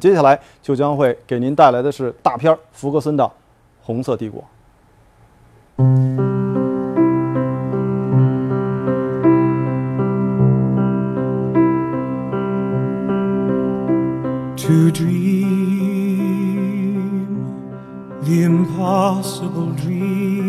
[0.00, 3.24] 接下来就将会给您带来的是大片福格森的
[3.82, 4.42] 《红色帝国》。
[14.70, 15.10] to dream
[18.22, 20.39] the impossible dream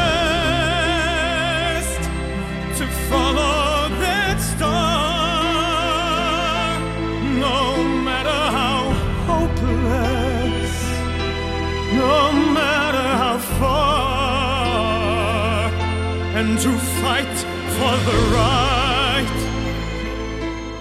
[16.39, 16.69] and to
[17.03, 17.36] fight
[17.75, 19.27] for the right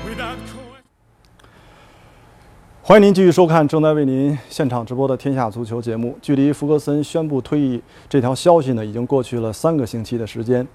[0.06, 0.84] without question.
[2.84, 6.16] 欢迎您继续收看正在为您现场直播的《天下足球》节目。
[6.22, 10.66] 距离福格森宣布退役这条消息呢，已经过去了三个星期的时间。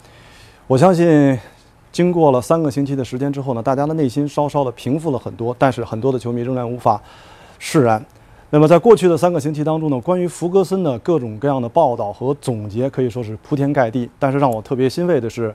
[0.66, 1.38] 我相信，
[1.92, 7.00] 经过了三个星期的时间之后呢，大家的内心稍稍的平复了很多，但是很多的球迷仍然无法
[7.60, 8.04] 释然。
[8.54, 14.06] 那么，在过去的三个星期当中呢，关于福格森的各种各样的报道和总结可以说是铺天盖地。
[14.18, 15.54] 但是让我特别欣慰的是，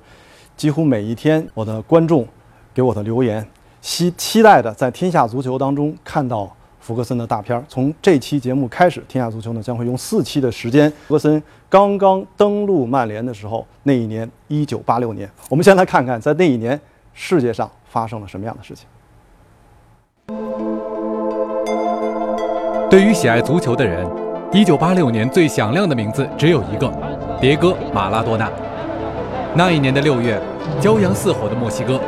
[0.55, 2.27] 几乎每一天我的观众
[2.73, 3.47] 给我的留言，
[3.81, 7.63] 期期待的在《天下足球》当中看到福格森的大片儿。
[7.69, 16.81] 从这期节目开始，《天下足球》呢将会用四期的时间，福格森刚刚登陆曼联的时候，那一年一九八六年，我们先来看看在那一年
[17.13, 18.87] 世界上发生了什么样的事情。
[22.89, 24.07] 对于喜爱足球的人
[24.53, 26.87] ，1986年最响亮的名字只有一个——
[27.41, 28.49] 迭戈·马拉多纳。
[29.53, 30.41] 那一年的六月，
[30.79, 31.99] 骄阳似火的墨西哥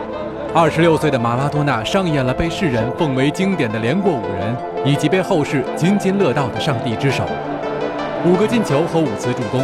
[0.56, 7.26] ，26岁的马拉多纳上演了被世人奉为经典的连过五人，以及被后世津津乐道的上帝之手。
[8.26, 9.62] 五个进球和五次助攻，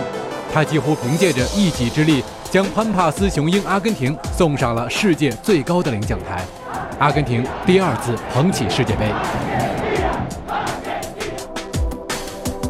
[0.53, 2.21] 他几乎凭借着一己之力，
[2.51, 6.43] 将潘帕斯雄鹰阿根廷送上了世界最高的领奖台。
[6.99, 9.05] 阿根廷第二次捧起世界杯。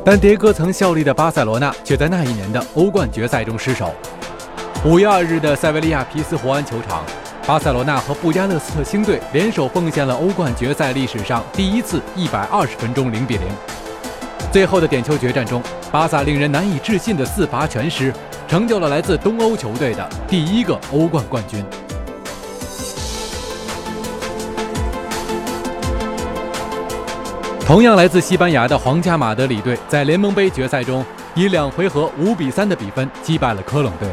[0.07, 3.91] 但迭戈曾效力的巴塞罗那却在那一年的欧冠决赛中失手。
[4.85, 7.03] 五月二日的塞维利亚皮斯胡安球场，
[7.47, 13.47] 巴塞罗那和布加勒斯特星队联手奉献了欧冠决赛历史上第一次一百二十分钟零比零。
[14.51, 15.59] 最后的点球决战中，
[15.91, 18.13] 巴萨令人难以置信的四罚全失，
[18.47, 21.65] 成就了来自东欧球队的第一个欧冠冠军。
[27.65, 31.03] 同样来自西班牙的皇家马德里队，在联盟杯决赛中
[31.33, 34.07] 以两回合五比三的比分击败了科隆队，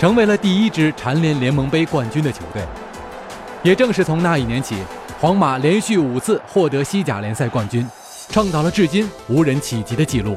[0.00, 2.60] 成为了第一支蝉联联盟杯冠军的球队。
[3.62, 4.82] 也正是从那一年起，
[5.20, 7.88] 皇马连续五次获得西甲联赛冠军，
[8.30, 10.36] 创造了至今无人企及的纪录。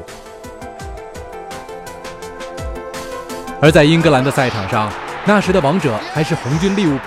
[3.60, 4.88] 而在英格兰的赛场上，
[5.24, 7.02] 那时的王者还是红军利物浦，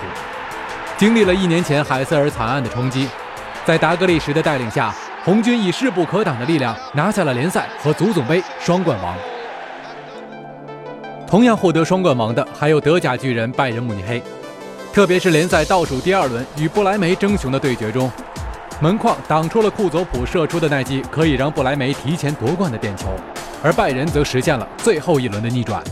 [0.98, 3.08] 经历了一年前海瑟尔惨案的冲击，
[3.64, 4.94] 在达格利什的带领下。
[5.25, 9.18] 红军以势不可挡的力量拿下了联赛和足总杯双冠王。
[11.25, 14.22] 同样获得双冠王的还有德甲巨人拜仁慕尼黑，
[14.94, 18.11] 特别是联赛倒数第二轮与不莱梅争雄的对决中，
[18.79, 23.08] 门框挡出了库佐普射出的那记可以让不莱梅提前夺冠的点球，
[23.64, 25.84] 而拜仁则实现了最后一轮的逆转。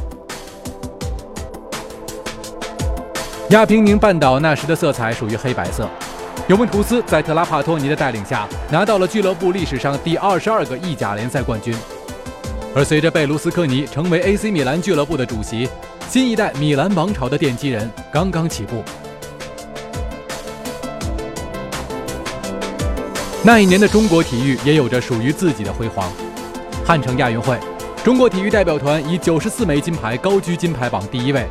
[3.50, 5.90] 亚平宁半岛那时的色彩属于黑白色。
[6.50, 11.74] 尤文图斯在特拉帕托尼的带领下拿到了俱乐部历史上第二十二个意甲联赛冠军，
[12.76, 15.70] 而随着贝卢斯科尼成为 AC 米兰俱乐部的主席，
[16.10, 18.84] 新一代米兰王朝的奠基人刚刚起步。
[23.42, 26.12] 那一年的中国体育也有着属于自己的辉煌，
[26.86, 27.58] 汉城亚运会，
[28.04, 31.48] 中国体育代表团以九十四枚金牌高居金牌榜第一位。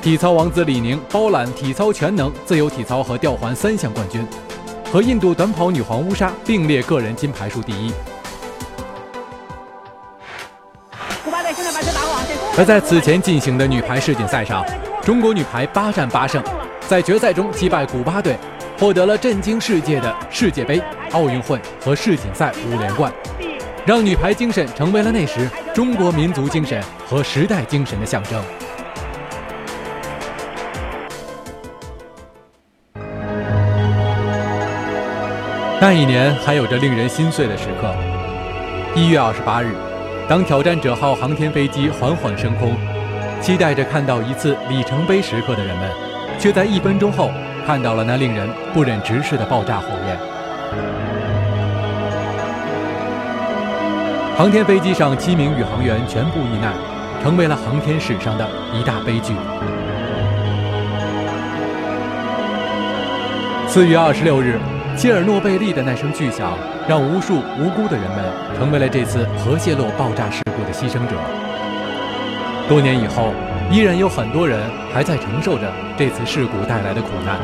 [0.00, 4.24] 体操王子李宁包揽体操全能、自由体操和吊环三项冠军，
[4.92, 7.92] 和印度短跑女皇乌莎并列个人金牌数第一。
[12.56, 14.64] 而在此前进行的女排世锦赛上，
[15.02, 16.42] 中国女排八战八胜，
[16.86, 18.36] 在决赛中击败古巴队，
[18.78, 20.80] 获得了震惊世界的世界杯、
[21.10, 23.12] 奥运会和世锦赛五连冠，
[23.84, 28.40] 让女排精神成为了那时中国民族精神和时代精神的象征。
[35.80, 37.94] 那一年还有着令人心碎的时刻，
[38.96, 39.76] 一月二十八日。
[40.28, 42.74] 当挑战者号航天飞机缓缓升空，
[43.40, 45.88] 期待着看到一次里程碑时刻的人们，
[46.36, 47.30] 却在一分钟后
[47.64, 50.18] 看到了那令人不忍直视的爆炸火焰。
[54.36, 56.74] 航天飞机上七名宇航员全部遇难，
[57.22, 59.32] 成为了航天史上的一大悲剧。
[63.68, 64.58] 四月二十六日。
[64.98, 66.58] 切尔诺贝利的那声巨响，
[66.88, 68.24] 让无数无辜的人们
[68.58, 71.14] 成为了这次核泄漏爆炸事故的牺牲者。
[72.68, 73.32] 多年以后，
[73.70, 74.58] 依然有很多人
[74.92, 77.38] 还在承受着这次事故带来的苦难。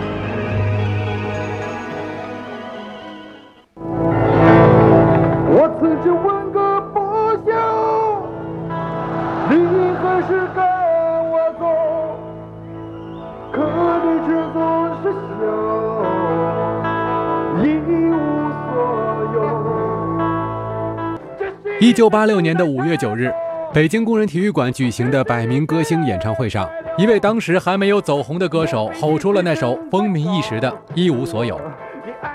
[21.94, 23.32] 九八六年的五月九日，
[23.73, 26.69] 北京工人体育馆举行的百名歌星演唱会上，
[26.99, 31.56] 一位当时还没有走红的歌手吼出了那首风靡一时的《一无所有》。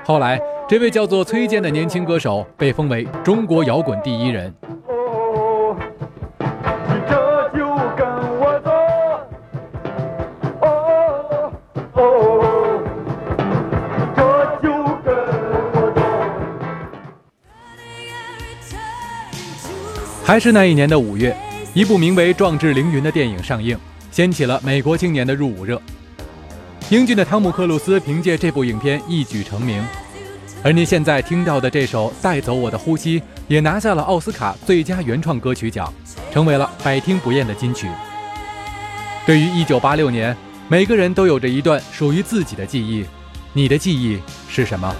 [0.06, 4.53] 后来，这位叫做崔健的年轻歌手被封为中国摇滚第一人。
[20.29, 21.35] 还是那一年的五月，
[21.73, 23.75] 一部名为《壮志凌云》的电影上映，
[24.11, 25.81] 掀起了美国青年的入伍热。
[26.91, 29.83] 英俊的汤姆·克鲁斯凭借这部影片一举成名，
[30.61, 35.91] 而您现在听到的这首《带走我的呼吸》也拿下了奥斯卡最佳原创歌曲奖，
[36.31, 37.87] 成为了百听不厌的金曲。
[39.25, 40.37] 对于1986年，
[40.67, 43.03] 每个人都有着一段属于自己的记忆，
[43.51, 44.95] 你的记忆是什么？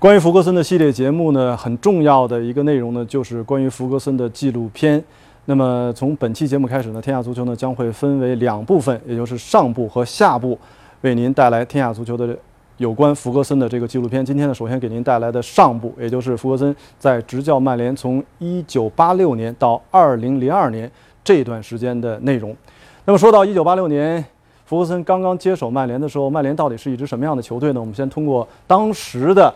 [0.00, 5.02] 关于福格森的系列节目呢，很重要的一个内容呢，就是关于福格森的纪录片。
[5.46, 10.56] 那么从本期节目开始呢，天下足球呢将会分为两部分，也就是上部和下部，
[11.00, 12.28] 为您带来天下足球的
[12.76, 14.24] 有关福格森的这个纪录片。
[14.24, 20.88] 今天呢，首先给您带来的上部，也就是福格森在执教曼联从1986年到2002年
[21.24, 22.56] 这段时间的内容。
[23.04, 24.24] 那么说到1986年，
[24.64, 27.80] 福格森刚刚接手曼联的时候，曼联到底是一支什么样的球队呢？
[27.80, 29.52] 我们先通过当时的。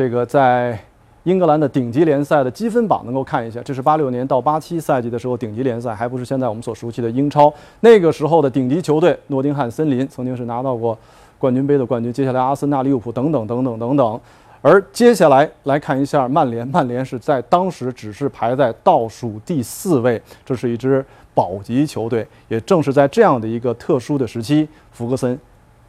[0.00, 0.80] 这个在
[1.24, 7.52] 英格兰的顶级联赛的积分榜能够看一下，这是八六年到八七赛季的时候顶级联赛，还不是现在我们所熟悉的英超。
[7.80, 10.98] 那个时候的顶级球队诺丁汉森林曾经是拿到过
[11.38, 14.20] 冠军杯的冠军，接下来阿森纳、利物浦等等等等等等。
[14.62, 21.04] 而接下来来看一下曼联，曼联是在当时只是排在倒数第四位，这是一支
[21.34, 22.26] 保级球队。
[22.48, 25.38] 也正是在这样的一个特殊的时期，福格森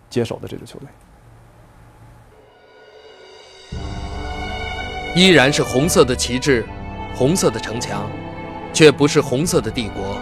[0.09, 0.87] 接手的这支球队。
[5.13, 6.65] 依然是红色的旗帜，
[7.13, 8.09] 红色的城墙，
[8.71, 10.17] 却不是红色的帝国。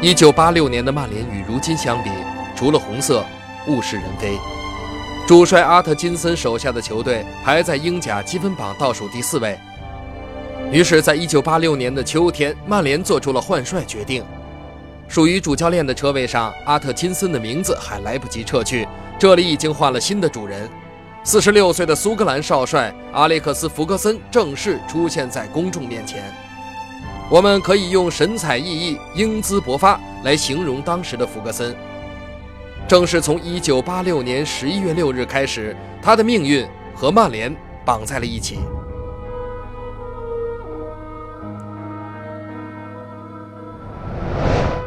[0.00, 2.10] 一九八六年的曼联与如今相比，
[2.54, 3.24] 除了红色，
[3.66, 4.38] 物是人非。
[5.26, 9.58] 主帅阿特金森手下的球队排在英甲积分榜倒数第四位。
[10.70, 14.24] 于是，在一九八六年的秋天，曼联做出了换帅决定。
[15.08, 18.86] 属于主教练的车位上，阿特金森的名字还来不及撤去，
[19.18, 20.70] 这里已经换了新的主人。
[21.22, 26.22] 四十六岁的苏格兰少帅阿列克斯·福格森正式出现在公众面前。
[27.30, 31.76] 我们可以用神采奕奕、英姿勃发来形容当时的福格森。
[32.88, 38.58] 正是从1986年11月6日开始，他的命运和曼联绑在了一起。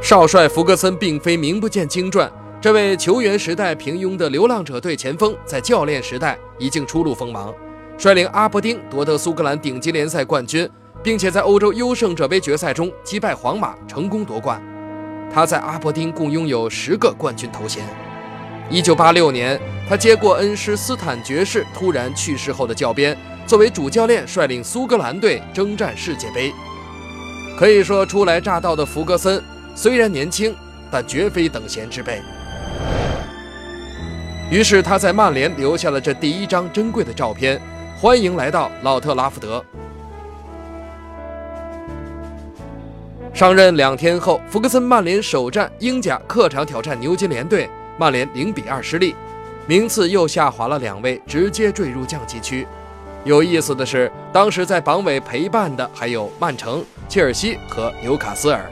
[0.01, 2.29] 少帅福格森并非名不见经传。
[2.63, 7.53] 这位球员时代平庸的流浪者队前锋，在教练时代已经初露锋芒，
[7.97, 10.65] 率领阿伯丁夺得苏格兰顶级联赛冠军，
[11.03, 14.63] 并且在欧洲优胜者杯决赛中击败皇马，成功夺冠。
[15.29, 17.83] 他在阿伯丁共拥有十个冠军头衔。
[18.69, 26.49] 一九八六年，他接过恩师斯坦爵士突然去世后的教鞭，作为主教练率领苏格兰队征战世界杯。
[27.59, 29.43] 可以说，初来乍到的弗格森
[29.75, 30.55] 虽然年轻，
[30.89, 32.21] 但绝非等闲之辈。
[34.51, 37.59] 于是他在曼联留下了这第一张珍贵的照片，
[37.97, 39.63] 欢迎来到老特拉福德。
[43.33, 49.15] 上任两天后，弗格森曼联首战英甲客场挑战牛津联队，曼联零比二失利，
[49.65, 52.67] 名次又下滑了两位，直接坠入降级区。
[53.23, 58.69] 有意思的是，当时在榜尾陪伴的还有曼城、切尔西和纽卡斯尔。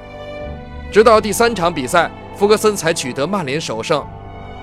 [0.91, 4.03] 直到第三场比赛，弗格森才取得曼联首胜。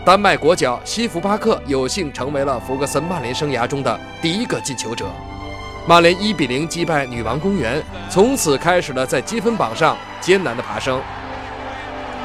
[0.05, 5.07] 丹麦国脚西弗巴克有幸成为了弗格森曼联生涯中的第一个进球者。
[5.87, 7.81] 曼联一比零击败女王公园，
[8.11, 11.01] 从此开始了在积分榜上艰难的爬升。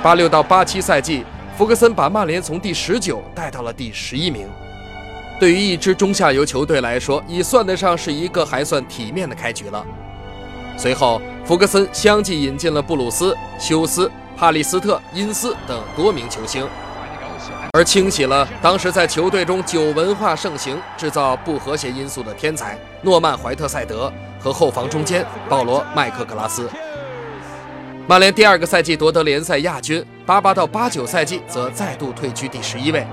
[0.02, 1.24] 八六到八七赛季，
[1.56, 4.48] 弗格森把曼联从第十九带到了第十一名。
[5.40, 9.86] 对于一支中下游球队来说，已算得上是一个还算体面的开局了。
[10.76, 16.68] 随后，弗格森相继引进了布鲁斯、休斯、帕利斯特、因斯等多名球星，
[17.72, 26.70] 而清洗了当时在球队中酒文化盛行、制造不和谐因素的天才诺曼·怀特塞德和后防中坚保罗·麦克格拉斯。
[28.06, 33.06] 曼联第二个赛季夺得联赛亚军，八八到八九赛季则再度退居第十一位。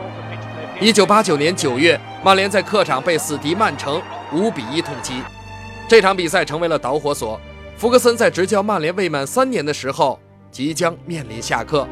[0.80, 5.22] 一九八九年九月，曼联在客场被死敌曼城五比一痛击，
[5.86, 7.38] 这场比赛成为了导火索。
[7.76, 10.18] 弗格森在执教曼联未满三年的时候，
[10.50, 11.87] 即将面临下课。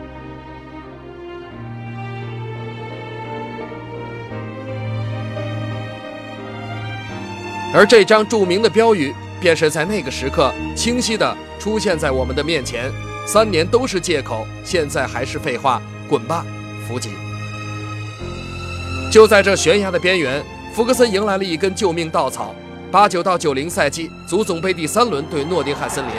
[7.74, 12.90] 而这张著名的标语，便是在那个时刻清晰地出现在我们的面前：
[13.26, 16.46] 三年都是借口，现在还是废话，滚吧，
[16.86, 17.10] 福吉！
[19.12, 22.54] 就在这悬崖的边缘，弗格森迎来了一根救命稻草。
[22.90, 26.12] 八九到九零赛季足总杯第三轮对诺丁汉森林，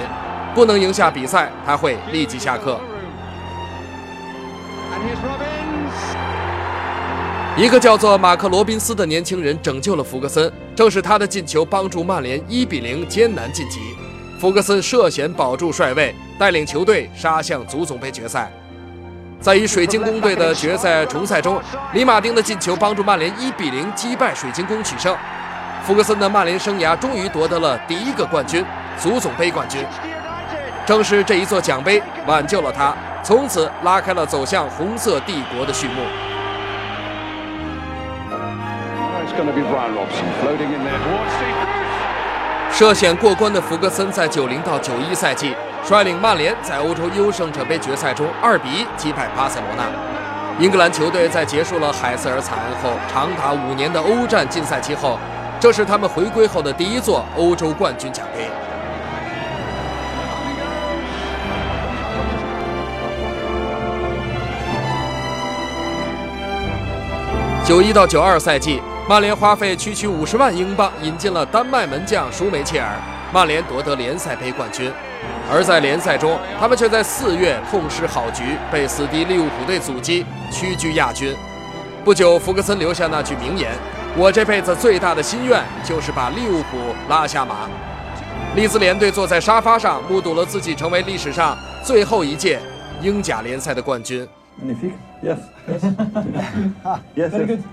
[0.54, 2.80] 不能赢下比赛，他会立即下课。
[7.56, 13.80] 一个叫做马克·罗宾斯的年轻人拯救了弗格森，正是他的进球帮助曼联一比零艰难晋级。
[14.40, 18.50] 弗格森涉险保住帅位，带领球队杀向足总杯决赛。
[19.42, 21.62] 在与水晶宫队的决赛重赛中，
[21.94, 25.16] 里马丁的进球帮助曼联一比零击败水晶宫取胜。
[25.86, 28.64] 弗格森的曼联生涯终于夺得了第一个冠军——
[28.98, 29.82] 足总杯冠军。
[30.90, 32.92] 正是这一座奖杯挽救了他，
[33.22, 36.02] 从此拉开了走向红色帝国的序幕。
[42.72, 45.54] 涉险过关的弗格森在九零到九一赛季
[45.84, 49.84] 率领曼联在欧洲优胜者杯决赛中二比一击败巴塞罗那。
[50.58, 55.20] 英格兰球队在结束了海瑟尔惨案后长达五年的欧战禁赛期后，
[55.60, 58.50] 这是他们回归后的第一座欧洲冠军奖杯。
[67.70, 72.98] 九一到九二赛季，曼联花费区区五十万英镑引进了丹麦门将舒梅切尔，
[73.32, 74.92] 曼联夺得联赛杯冠军。
[75.52, 81.32] 而在联赛中，他们却在四月痛失好局，被死敌利物浦队阻击，屈居亚军。
[82.04, 83.70] 不久，弗格森留下那句名言
[84.18, 87.70] ：“我这辈子最大的心愿就是把利物浦拉下马。”
[88.58, 92.60] 利兹联队坐在沙发上，目睹了自己成为历史上最后一届
[93.00, 94.28] 英甲联赛的冠军。
[95.24, 95.38] Yes.
[95.70, 95.84] Yes.
[97.16, 97.34] yes.
[97.34, 97.64] yes.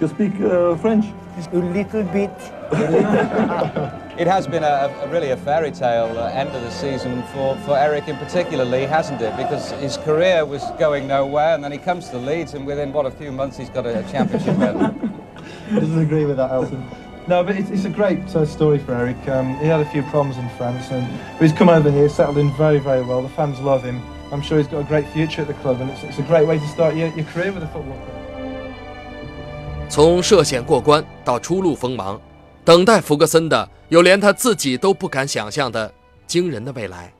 [0.00, 1.06] You speak uh, French?
[1.52, 2.30] A little bit.
[4.16, 7.56] It has been a, a really a fairy tale uh, end of the season for,
[7.66, 9.36] for Eric in particularly, hasn't it?
[9.36, 13.06] Because his career was going nowhere, and then he comes to Leeds, and within what
[13.06, 15.24] a few months he's got a, a championship win.
[15.68, 16.88] He doesn't agree with that, Elton.
[17.26, 19.16] No, but it's, it's a great uh, story for Eric.
[19.26, 22.38] Um, he had a few problems in France, and but he's come over here, settled
[22.38, 23.20] in very, very well.
[23.20, 24.00] The fans love him.
[24.34, 26.44] I'm sure he's got a great future at the club, and it's, it's a great
[26.44, 29.88] way to start your, your career with a football club.
[29.88, 32.20] 从涉险过关到初露锋芒，
[32.64, 35.94] 等待弗格森的有连他自己都不敢想象的
[36.26, 37.12] 惊人的未来。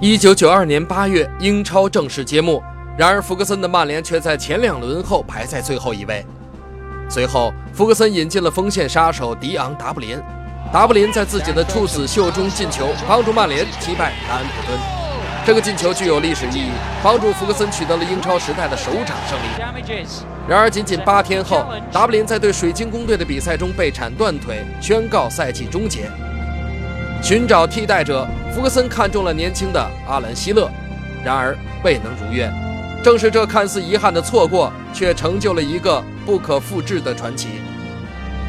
[0.00, 2.62] 一九九二年八月，英超正式揭幕，
[2.96, 6.24] 然而弗格森的曼联却在前两轮后排在最后一位。
[7.10, 10.22] 随后，弗格森引进了锋线杀手迪昂·达布林，
[10.72, 14.78] 达布林在自己的处子秀中进球，帮助曼联击败南安普敦。
[15.44, 16.70] 这个进球具有历史意义，
[17.02, 19.92] 帮助弗格森取得了英超时代的首场胜利。
[20.48, 26.10] 然而，仅仅八天后，达布林在对水晶宫队的比赛中被铲断腿，宣告赛季终结。
[27.22, 30.70] 寻找替代者，弗格森看中了年轻的阿兰·希勒，
[31.22, 32.50] 然而未能如愿。
[33.04, 37.48] 正是这看似遗憾的错过，却成就了一个不可复制的传奇。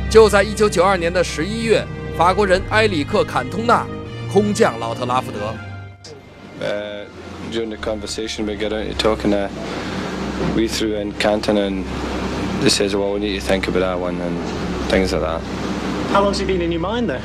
[0.09, 1.85] 就在1992年的11月，
[2.16, 3.86] 法国人埃里克·坎通纳
[4.32, 5.54] 空降老特拉福德。
[6.60, 7.04] Uh,
[7.52, 9.32] during the conversation, we get into talking.
[9.32, 9.48] Uh,
[10.56, 11.84] we threw in Canton, and
[12.62, 15.40] they says, "Well, we need to think about that one and things like that."
[16.12, 17.20] How long's it been in your mind, though?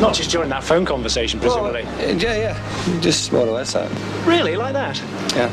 [0.00, 1.82] Not just during that phone conversation, presumably.
[1.82, 2.56] Uh, yeah, yeah,
[3.00, 3.88] just more or less that.
[4.26, 5.00] Really, like that?
[5.34, 5.48] Yeah.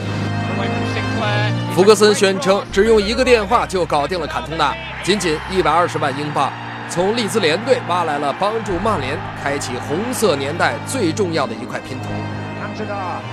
[1.75, 6.51] 福格森宣称，只用一个电话就搞定了坎通纳，仅仅一百二十万英镑，
[6.90, 12.08] 从利兹联队挖来了帮助曼联开启红色年代最重要的一块拼图。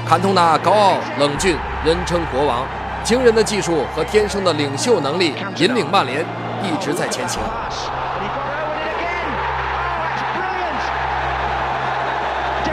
[0.07, 2.65] 坎通纳高傲冷峻，人称国王，
[3.03, 6.25] 惊人的技术和天生的领袖能力引领曼联
[6.63, 7.41] 一直在前行。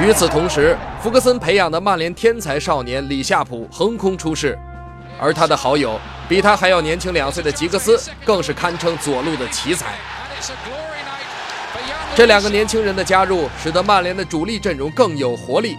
[0.00, 4.58] 与此同时，福格森培养的曼联天才少年里夏普横空出世，
[5.20, 9.86] 而他的好友比他还要年轻两岁的吉格斯更是堪称左路的奇才。
[12.14, 15.76] 这两个年轻人的加入，使得曼联的主力阵容更有活力。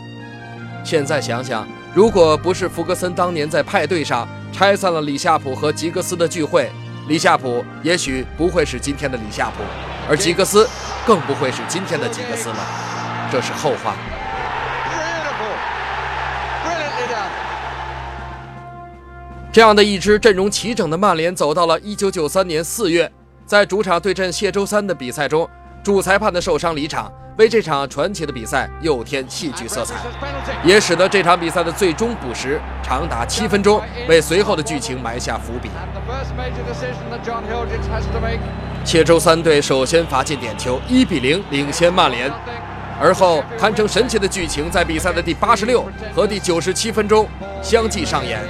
[0.84, 6.72] 现在想想，如果不是福格森当年在派对上拆散了里夏普和吉格斯的聚会，
[7.08, 9.64] 里夏普也许不会是今天的里夏普，
[10.10, 10.68] 而吉格斯
[11.06, 12.56] 更不会是今天的吉格斯了。
[13.32, 13.96] 这是后话。
[19.52, 23.12] 这样的一支阵容齐整的曼联，走到了1993年4月，
[23.54, 25.48] 在主场对阵谢周三的比赛中，
[25.84, 29.94] 主裁判的受伤离场，为这场传奇的比赛又添戏剧色彩，
[30.64, 33.80] 也使得这场比赛的最终补时长达七分钟，
[34.10, 35.70] 为随后的剧情埋下伏笔。
[38.84, 42.32] 谢周三队首先罚进点球，1比0领先曼联，
[43.00, 45.84] 而后堪称神奇的剧情在比赛的第86
[46.16, 47.30] 和第97分钟
[47.62, 48.42] 相继上演。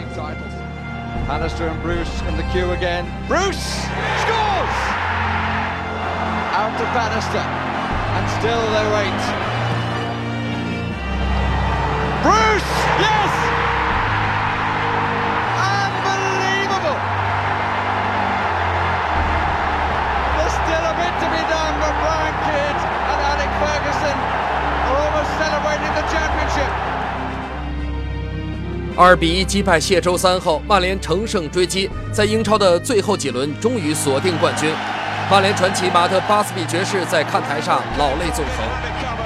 [1.28, 3.06] Bannister and Bruce in the queue again.
[3.28, 3.64] Bruce
[4.24, 4.76] scores!
[6.52, 7.40] Out to Bannister.
[7.40, 9.22] And still they wait.
[12.24, 12.72] Bruce!
[13.00, 13.63] Yes!
[28.96, 34.72] 二比一击败谢周三后，曼联乘胜追击，在英超的最后几轮终于锁定冠军。
[35.32, 38.64] 曼联传奇马特·巴斯比爵士在看台上老泪纵横。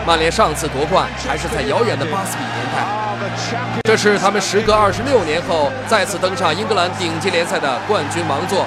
[0.06, 8.66] 曼联上次夺冠还是在遥远的巴斯比年代，这是他们时隔二十六年后再次登上英格兰顶级联赛的冠军王座。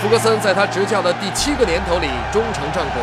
[0.00, 3.02] 福格森在他执教的第七个年头里终成正果，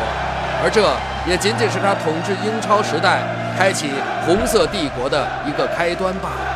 [0.60, 0.82] 而这
[1.30, 3.22] 也仅仅是他统治英超时代、
[3.56, 3.92] 开启
[4.26, 6.47] 红色帝国的一个开端罢了。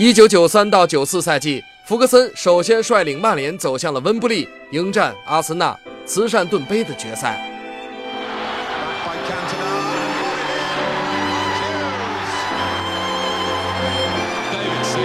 [0.00, 7.44] 一九九三到九四赛季，福格森首先率领曼联走向了温布利迎战阿森纳慈善盾杯的决赛。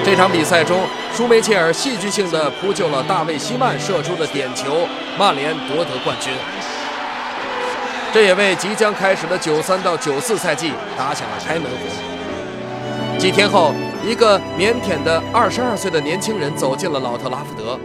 [0.05, 6.31] 这场比赛中，舒梅切尔戏剧性的扑救了大卫·希曼射出的点球，曼联夺得冠军。
[8.13, 12.12] 这也为即将开始的九三到九四赛季打响了开门红。
[13.17, 13.73] 几天后，
[14.05, 17.79] 一个腼腆的二十二岁的年轻人走进了老特拉福德。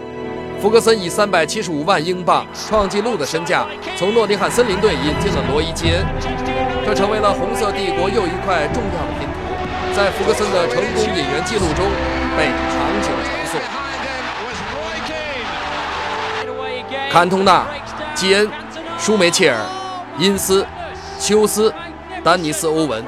[0.60, 3.64] 福格森以三百七十五万英镑创纪录的身价，
[3.96, 6.04] 从诺丁汉森林队引进了罗伊·基恩，
[6.84, 11.86] 这成为了红色帝国又一块重要的拼图，在福格森的成功引援记录中
[12.36, 13.60] 被长久传颂。
[17.12, 17.64] 坎通纳、
[18.16, 18.50] 基恩、
[18.98, 19.56] 舒梅切尔、
[20.18, 20.66] 因斯、
[21.20, 21.72] 休斯、
[22.24, 23.04] 丹尼斯·欧文、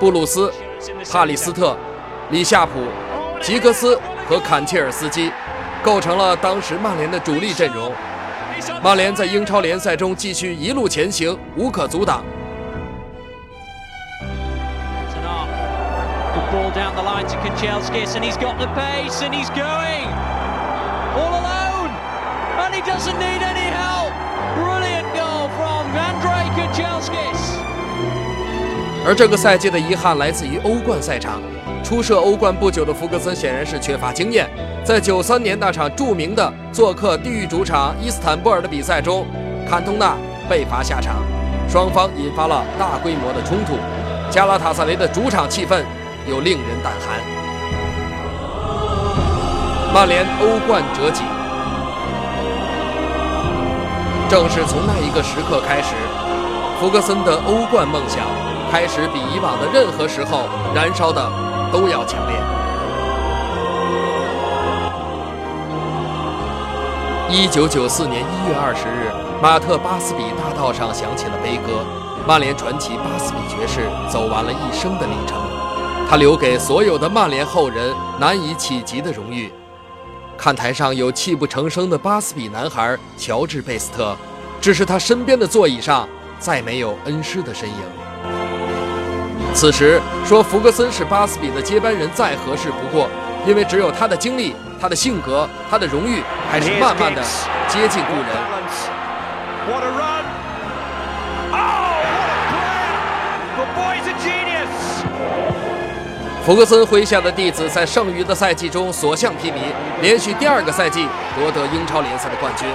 [0.00, 0.50] 布鲁斯。
[1.10, 1.76] 帕里斯特、
[2.30, 2.86] 里夏普、
[3.40, 5.32] 吉格斯和坎切尔斯基
[5.82, 7.92] 构成了当时曼联的主力阵容。
[8.82, 12.22] 曼联在英超联赛中继续一路前行，无可阻挡。
[29.06, 31.40] 而这个赛季的遗憾来自于欧冠赛场。
[31.84, 34.50] 初涉欧冠不久的福格森显然是缺乏经验，
[34.84, 39.24] 在九三年那场著名的做客地狱主场伊斯坦布尔的比赛中，
[39.70, 40.16] 坎通纳
[40.48, 41.22] 被罚下场，
[41.68, 43.78] 双方引发了大规模的冲突。
[44.28, 45.84] 加拉塔萨雷的主场气氛
[46.28, 47.20] 又令人胆寒。
[49.94, 51.22] 曼联欧冠折戟，
[54.28, 55.94] 正是从那一个时刻开始，
[56.80, 58.26] 福格森的欧冠梦想
[58.70, 61.22] 开始比以往的任何时候燃烧的
[61.72, 62.36] 都要强烈。
[67.28, 69.10] 一九九四年一月二十日，
[69.42, 71.84] 马特巴斯比大道上响起了悲歌，
[72.26, 75.36] 曼联传奇巴斯比爵士走完了一生的历程，
[76.08, 79.52] 他留给所有的曼联后人难以企及的荣誉。
[80.38, 84.16] 看台上有泣不成声的巴斯比男孩乔治贝斯特，
[84.60, 87.76] 只是他身边的座椅上再没有恩师的身影。
[89.56, 93.08] 此时说福格森是巴斯比的接班人再合适不过，
[93.46, 94.54] 因为只有他的经历。
[94.78, 97.22] 他的性格，他的荣誉，开始慢慢的
[97.66, 98.26] 接近故人。
[106.44, 109.54] 福格森麾下的弟子在剩余的赛季中所向披靡，
[110.02, 112.68] 连续第二个赛季夺得英超联赛的冠军。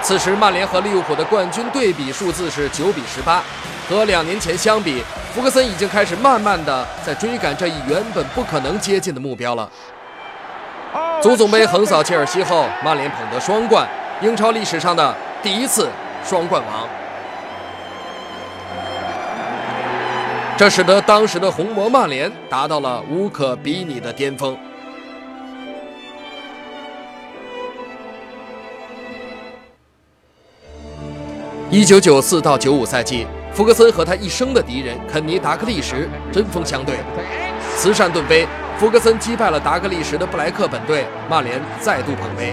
[0.00, 3.42] 此时曼联和利物浦的冠军对比数字是九比十八，
[3.88, 5.02] 和两年前相比，
[5.34, 9.68] 福格森已经开始慢慢的在追赶这一原本不可能接近的目标了。
[11.22, 13.88] 足总杯横扫切尔西后，曼联捧得双冠，
[14.20, 15.88] 英超历史上的第一次
[16.24, 16.88] 双冠王。
[20.56, 24.56] 这使得当时的红魔曼联达到了无可比拟的巅峰。
[31.70, 35.94] 一九九四到九五赛季，福格森和他一生的敌人肯尼·达克利什
[36.32, 36.96] 针锋相对，
[37.76, 38.44] 慈善盾杯。
[38.76, 42.52] 福格森击败了达格利什的布莱克本队，曼联再度捧杯。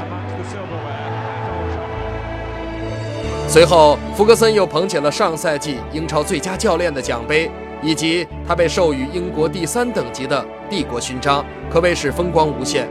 [3.48, 7.50] 随后，福格森又捧起了上赛季英超最佳教练的奖杯，
[7.82, 12.88] 以及他被授予英国第三等级的帝国勋章，可谓是风光无限。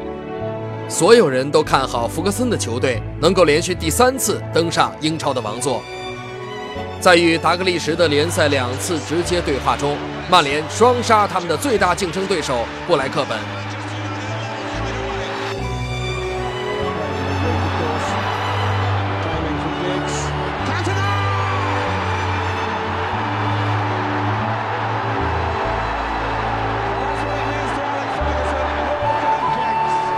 [0.89, 5.81] 所有人都看好福格森的球队能够连续第三次登上英超的王座。
[7.01, 9.97] 在与达格利什的联赛两次直接对话中，
[10.31, 13.39] 曼联双杀他们的最大竞争对手布莱克本。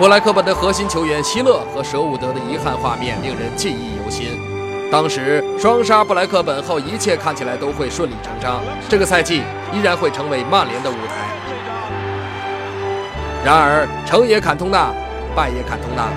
[0.01, 4.52] 布莱克本的核心球员希勒和舍伍德的遗憾画面令人记忆犹新。
[4.93, 11.15] 当时双杀布莱克本后，一切看起来都会顺理成章，这个赛季依然会成为曼联的舞台。
[13.43, 14.93] 然而，成也坎通纳，
[15.35, 16.09] 败也坎通纳。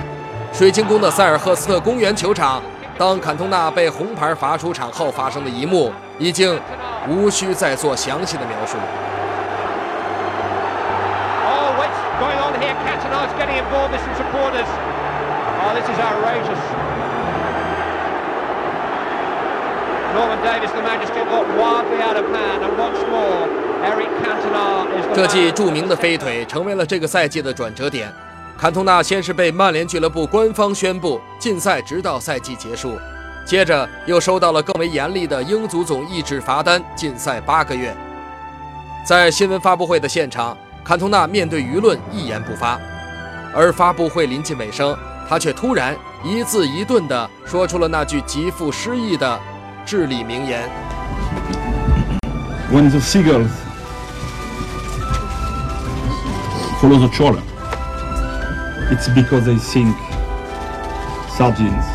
[0.52, 2.60] 水晶宫的塞尔赫斯特公园球场，
[2.98, 6.60] 当坎通纳被红牌罚出场后发生的一幕，已经
[7.08, 8.76] 无需再做详细的描述
[11.80, 12.76] what's going on here?
[12.84, 14.68] Cantona's getting involved with some supporters.
[15.64, 16.60] Oh, this is outrageous.
[20.16, 23.46] Norman Davis, the Majesty, got wildly out of hand, and once more,
[25.14, 28.10] 这记著名的飞腿成为了这个赛季的转折点。
[28.56, 32.98] 坎通纳先是被曼联俱乐部官方宣布禁赛，直到赛季结束，
[33.44, 37.94] 接着又收到了更为严厉的英足总一纸罚单，禁赛八个月。
[39.06, 42.80] 在新闻发布会的现场，坎通纳面对舆论一言不发，
[43.54, 44.96] 而发布会临近尾声，
[45.28, 49.38] 他却突然一字一顿地说出了那句极富诗意的。
[49.86, 50.68] 至理名言。
[52.72, 53.48] When the seagulls
[56.80, 57.40] follow the trawler,
[58.90, 59.94] it's because they think
[61.38, 61.86] sardines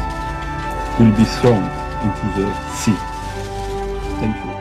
[0.97, 1.61] will be thrown
[2.01, 2.95] into the sea.
[4.21, 4.51] Thank you.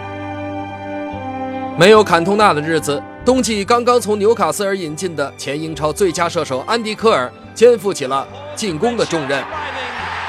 [1.79, 9.45] 没有坎通纳的日子，冬季刚刚从纽卡斯尔引进的前英超最佳射手安迪科尔肩负起了进攻的重任。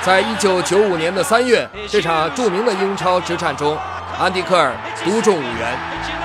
[0.04, 3.78] 在一九九五年的三月，这场著名的英超之战中，
[4.20, 5.78] 安迪科尔独中五元，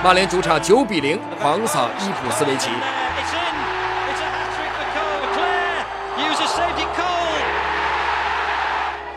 [0.03, 2.71] 曼联主场九比零狂扫伊普斯维奇。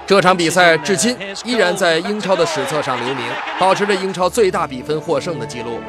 [0.06, 3.24] 这场比赛至今依然在英超的史册上留名，
[3.58, 5.80] 保持着英超最大比分获胜的记录。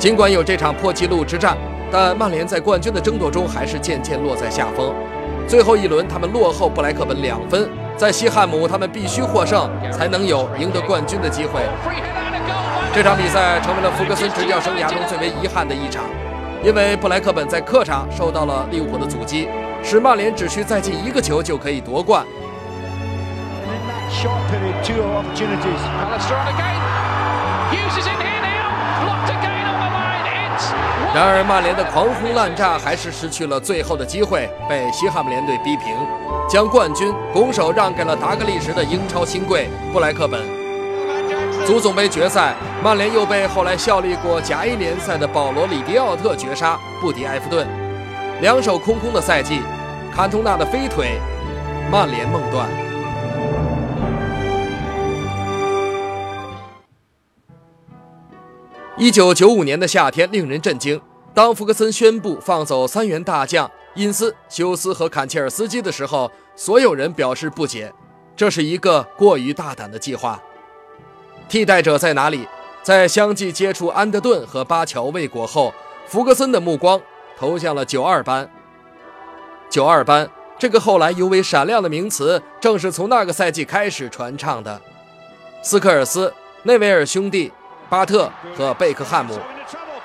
[0.00, 1.56] 尽管有这场破纪录之战，
[1.92, 4.92] 但曼联在冠军的争夺中还是渐渐落在下风。
[5.46, 7.70] 最后一轮，他们落后布莱克本两分。
[7.96, 11.60] 在西汉姆，他们必须获胜，才能有赢得冠军的机会。
[12.92, 16.02] 这场比赛成为了福格森执教生涯中最为遗憾的一场，
[16.64, 19.48] 因为布莱克本在客场受到了利物浦的阻击，
[19.82, 22.24] 使曼联只需再进一个球就可以夺冠。
[31.12, 35.92] 然而，曼联的狂轰滥炸还是失去了最后的机会，被西汉姆联队逼平，
[36.48, 40.40] 将冠军拱手让给了达格利什的英超新贵布莱克本。
[41.66, 47.66] 足总杯决赛，曼联又被后来效力过甲 A 联赛的保罗·里迪奥特绝杀，不敌埃弗顿。
[48.40, 49.60] 两手空空的赛季，
[50.14, 51.18] 坎通纳的飞腿，
[51.90, 52.68] 曼联梦断。
[59.00, 61.00] 一九九五年的夏天令人震惊，
[61.32, 67.90] 当福格森宣布放走三员大将因斯、休斯和坎切尔斯基的时候，所有人表示不解，
[68.36, 70.38] 这是一个过于大胆的计划。
[71.48, 72.46] 替代者在哪里？
[72.82, 75.72] 在相继接触安德顿和巴乔未果后，
[76.06, 77.00] 福格森的目光
[77.38, 78.50] 投向了九二班。
[79.70, 84.78] 九二班这个后来尤为闪亮的名词，正是从那个赛季开始传唱的。
[85.62, 86.30] 斯科尔斯、
[86.64, 87.50] 内维尔兄弟、
[87.90, 89.36] 巴特和贝克汉姆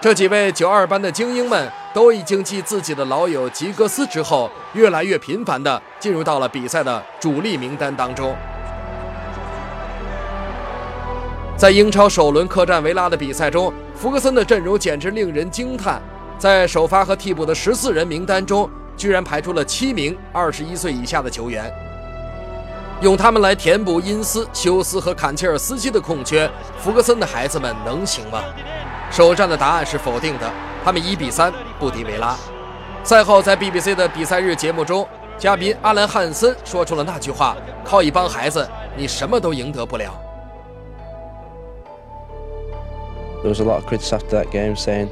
[0.01, 8.35] 这几位九二班的精英们，都已经继自己的老友吉格斯之后，越来越频繁地进入到了比赛的主力名单当中。
[11.55, 16.01] 在英超首轮客战维拉的比赛中，福格森的阵容简直令人惊叹。
[16.37, 21.71] 在首发和替补的十四人名单中，居然排出了七名二十一岁以下的球员，
[23.01, 28.41] 用他们来填补因斯、休斯和坎切尔斯基的空缺，福格森的孩子们能行吗？
[29.11, 30.49] 首战的答案是否定的，
[30.83, 32.35] 他们一比三不敌维拉。
[33.03, 40.11] 赛后，在 BBC 的比赛日节目中，嘉宾阿兰·汉森说出了那句话：“靠一帮孩子，你什么都赢得不了。”
[43.43, 45.07] there was a lot of critics after that game saying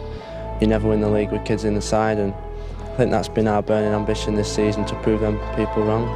[0.59, 2.33] you never win the league with kids in the side, and
[2.97, 6.07] I think that's been our burning ambition this season to prove them people wrong.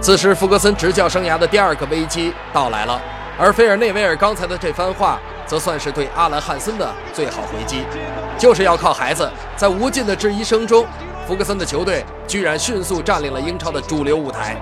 [0.00, 3.00] 此时，福格森执教生涯的第二个危机到来了，
[3.38, 7.82] 而菲尔内维尔刚才的这番话，则算是对阿兰·汉森的最好回击，
[8.38, 9.28] 就是要靠孩子。
[9.56, 10.86] 在无尽的质疑声中，
[11.26, 14.56] 福格森的球队居然迅速占领了英超的主流舞台。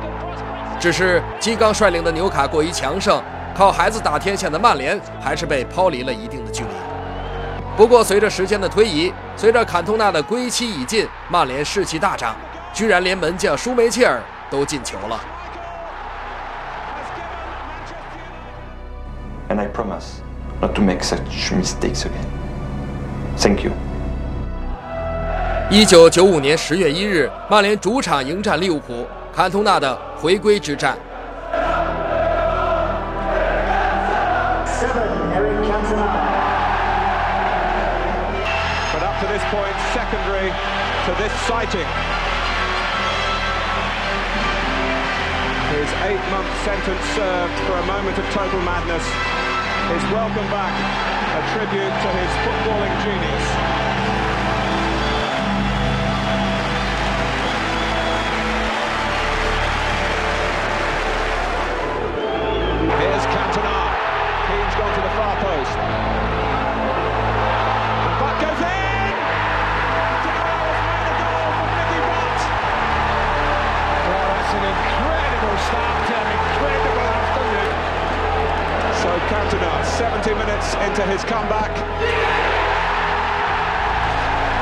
[0.80, 3.22] 只是基刚率领的纽卡过于强盛。
[3.56, 6.70] 靠孩子打天下的曼联还是被抛离了一定的距离。
[7.76, 12.34] 不过，随着时间的推移，随着坎通纳的归期已近，曼联士气大涨，
[12.72, 15.20] 居然连门将舒梅切尔都进球了。
[19.48, 20.20] And I promise
[20.60, 21.20] not to make such
[21.52, 22.26] mistakes again.
[23.36, 23.72] Thank you.
[25.70, 30.96] 一九九五年十月一日，曼联主场迎战利物浦，坎通纳的回归之战。
[38.92, 40.52] But up to this point, secondary
[41.06, 41.86] to this sighting.
[45.72, 49.04] His eight-month sentence served for a moment of total madness.
[49.88, 53.93] His welcome back, a tribute to his footballing genius.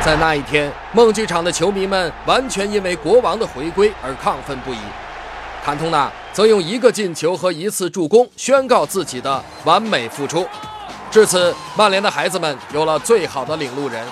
[0.05, 4.78] 在那一天，梦剧场的球迷们完全因为国王的回归而亢奋不已。
[5.64, 10.44] 坎通纳则用一个进球和一次助攻宣告自己的完美复出。
[11.09, 14.05] 至此，曼联的孩子们有了最好的领路人。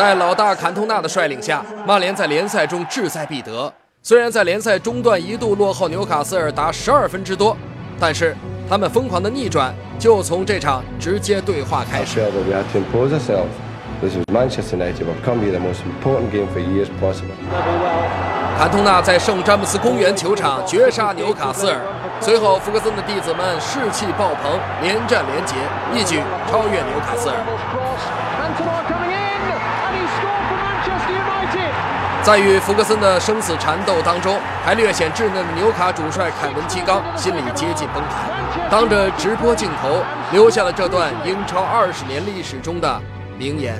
[0.00, 3.70] 在老大坎通纳的率领下，曼联在联赛中志在必得。
[4.02, 7.54] 虽然在联赛中段一度落后纽卡斯尔达十二分之多，
[7.98, 8.34] 但是
[8.66, 12.18] 他们疯狂的逆转就从这场直接对话开始。
[18.58, 21.78] 坎通纳在圣詹姆斯公园球场绝杀纽卡斯尔，
[22.22, 25.56] 随后福格森的弟子们士气爆棚，连战连捷，
[25.94, 27.36] 一举超越纽卡斯尔。
[32.22, 43.00] 在与福格森的生死缠斗当中，还略显稚嫩的纽卡主帅凯文基冈心里接近崩盘，当着直播镜头留下了这段英超二十年历史中的
[43.38, 43.74] 名言。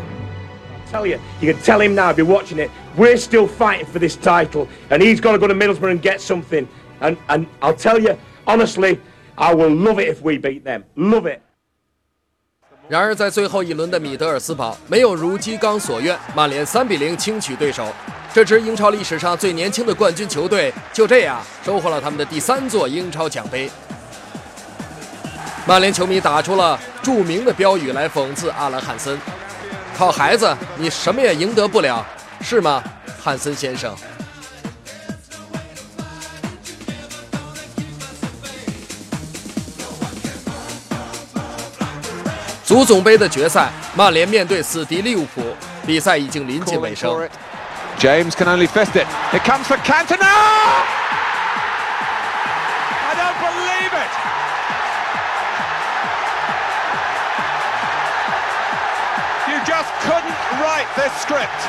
[0.90, 4.16] tell you, you can tell him now, be watching it, we're still fighting for this
[4.16, 6.66] title, and he's got to go to Middlesbrough and get something.
[7.00, 8.98] And, and I'll tell you, honestly,
[9.36, 10.84] I will love it if we beat them.
[10.96, 11.40] Love it.
[12.88, 17.86] 然而，在最后一轮的米德尔斯堡没有如基刚所愿，曼联三比零轻取对手。
[18.32, 23.68] 这支英超历史上最年轻的冠军球队就这样收获了他们的第三座英超奖杯。
[25.66, 29.18] 曼联球迷打出了著名的标语来讽刺阿兰·汉森
[29.98, 32.06] ：“靠孩子，你什么也赢得不了，
[32.40, 32.82] 是吗，
[33.20, 33.94] 汉森先生？”
[42.64, 45.42] 足总杯的决赛，曼联面对死敌利物浦，
[45.84, 47.28] 比赛已经临近尾声。
[48.00, 49.04] James can only fist it.
[49.36, 50.24] It comes for Cantona.
[53.04, 54.12] I don't believe it.
[59.52, 61.60] You just couldn't write this script.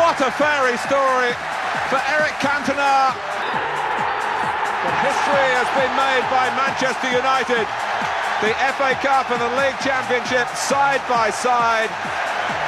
[0.00, 1.36] What a fairy story
[1.92, 3.12] for Eric Cantona.
[4.80, 7.68] But history has been made by Manchester United.
[8.40, 11.92] The FA Cup and the League Championship side by side.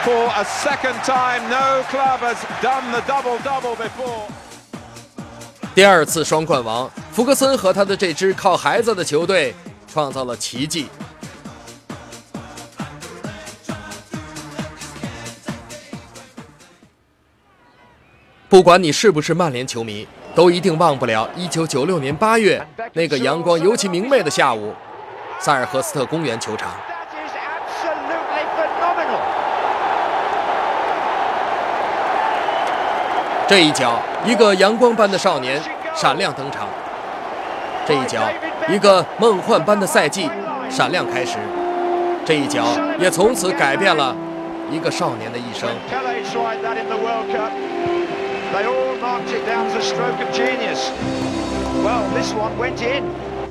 [0.04, 4.22] For a second time, no club has done the double-double before.
[5.74, 9.54] 第二次双冠王，福格森和他的这支靠孩子的球队
[9.86, 10.88] 创造了奇迹。
[18.48, 24.74] 不管你是不是曼联球迷，都一定忘不了1996年8月那个阳光尤其明媚的下午，
[25.38, 26.70] 塞尔赫斯特公园球场。
[33.48, 35.58] 这一脚，一个阳光般的少年
[35.94, 36.66] 闪亮登场；
[37.86, 38.20] 这一脚，
[38.68, 40.28] 一个梦幻般的赛季
[40.68, 41.38] 闪亮开始；
[42.26, 42.66] 这一脚，
[43.00, 44.14] 也从此改变了
[44.70, 45.66] 一个少年的一生。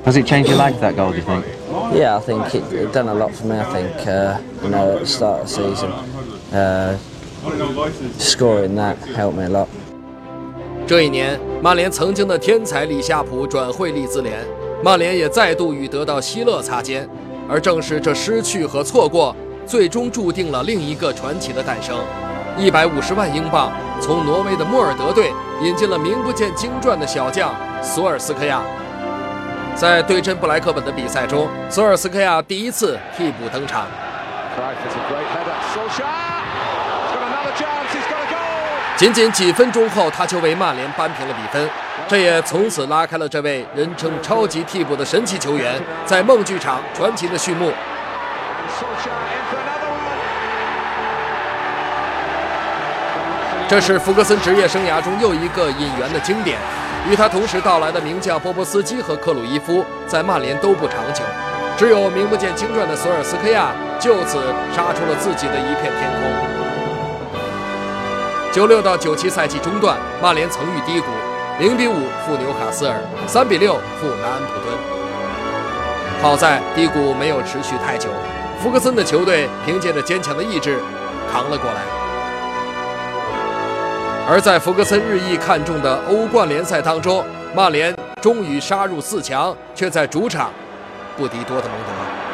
[0.04, 1.10] Has it changed your life that goal?
[1.10, 1.44] Do you think?
[1.92, 3.58] Yeah, I think it, it done a lot for me.
[3.58, 5.90] I think uh, you know at the start of the season,
[6.52, 6.96] uh,
[8.16, 9.68] scoring that helped me a lot.
[10.88, 14.38] 这一年，曼联曾经的天才里夏普转会利兹联，
[14.82, 17.06] 曼联也再度与得到希勒擦肩，
[17.46, 21.94] 而正是这失去和错过，最终注定了另一个传奇的诞生。
[22.56, 23.70] 一百五十万英镑
[24.00, 25.30] 从挪威的莫尔德队
[25.62, 28.62] 引进了名不见经传的小将索尔斯克亚，
[29.74, 33.86] 在对阵布莱克本的比赛中，索尔斯克亚第一次替补登场。
[38.98, 41.70] 仅仅几分钟后，他就为曼联扳平了比分，
[42.08, 47.72] 这也从此拉开了这位人称“超级替补”的神奇球员在梦剧场传奇的序幕。
[53.68, 56.58] 这是福格森职业生涯中又一个引援的经典。
[57.08, 61.22] 与他同时到来的名将波波斯基和克鲁伊夫在曼联都不长久，
[61.76, 64.42] 只有名不见经传的索尔斯克亚就此
[64.74, 66.57] 杀出了自己的一片天空。
[68.58, 71.06] 九六到九七赛季中段，曼联曾遇低谷，
[71.60, 71.94] 零比五
[72.26, 74.76] 负纽卡斯尔，三比六负南安普敦。
[76.20, 78.08] 好在低谷没有持续太久，
[78.60, 80.80] 福格森的球队凭借着坚强的意志
[81.32, 81.82] 扛了过来。
[84.28, 90.50] 而在福格森日益看重的欧冠联赛当中，曼联终于杀入四强，却在主场
[91.16, 92.27] 不敌多特蒙德。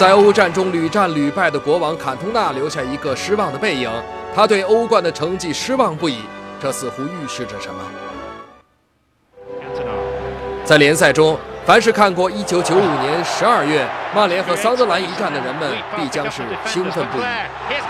[0.00, 3.90] 在欧战中屡战屡败的国王坎通纳留下一个失望的背影，
[4.34, 6.22] 他对欧冠的成绩失望不已，
[6.58, 7.82] 这似乎预示着什么。
[10.64, 17.22] 在联赛中，凡是看过1995年12月曼联和桑德兰一战的人们，必将是兴奋不已。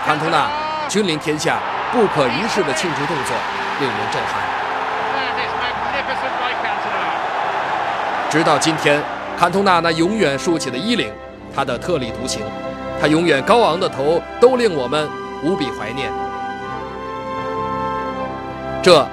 [0.05, 0.49] 坎通纳
[0.89, 1.59] 君临天下，
[1.93, 3.33] 不可一世的庆祝动作
[3.79, 4.33] 令人震撼。
[8.29, 9.01] 直到今天，
[9.39, 11.09] 坎通纳那永远竖起的衣领。
[11.53, 12.41] 他的特立独行，
[12.99, 15.09] 他永远高昂的头，都令我们
[15.43, 16.11] 无比怀念。
[18.81, 19.07] 这，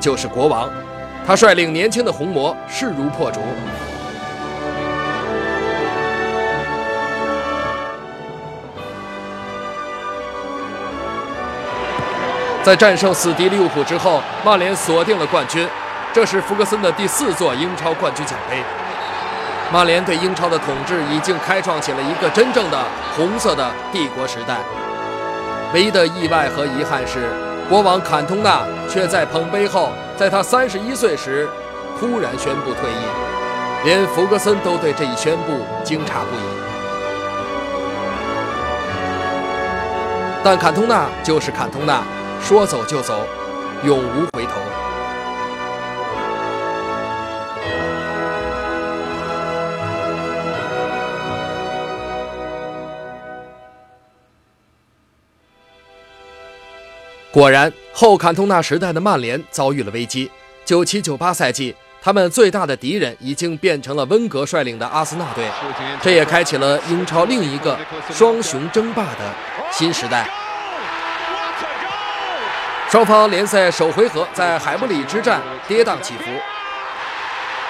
[0.00, 0.68] 就是国王，
[1.26, 3.40] 他率领年轻的红魔势如破竹。
[12.62, 15.68] 在战胜死敌利物浦之后，曼联锁定了冠军，
[16.12, 18.56] 这是福格森的第四座英超冠军奖杯。
[19.72, 22.78] 曼联对英超的统治已经开创起了一个真正的
[23.16, 24.58] 红色的帝国时代。
[25.72, 27.30] 唯一的意外和遗憾是，
[27.68, 31.48] 国王坎通纳却在捧杯后，在他三十一岁时
[31.98, 36.54] 突然宣布退役，连福格森都对这一宣布惊诧不已。
[40.44, 42.02] 但坎通纳就是坎通纳，
[42.40, 43.26] 说走就走，
[43.82, 44.83] 永无回头。
[57.34, 60.30] 果然，后坎通纳时代的曼联遭遇了危机。
[60.64, 65.44] 九七九八赛季，他们最大的敌人已经变成了温格率领的阿森纳队，
[66.00, 67.76] 这也开启了英超另一个
[68.08, 69.34] 双雄争霸的
[69.72, 70.30] 新时代。
[72.88, 76.30] 双方联赛首回合在海布里之战跌宕起伏，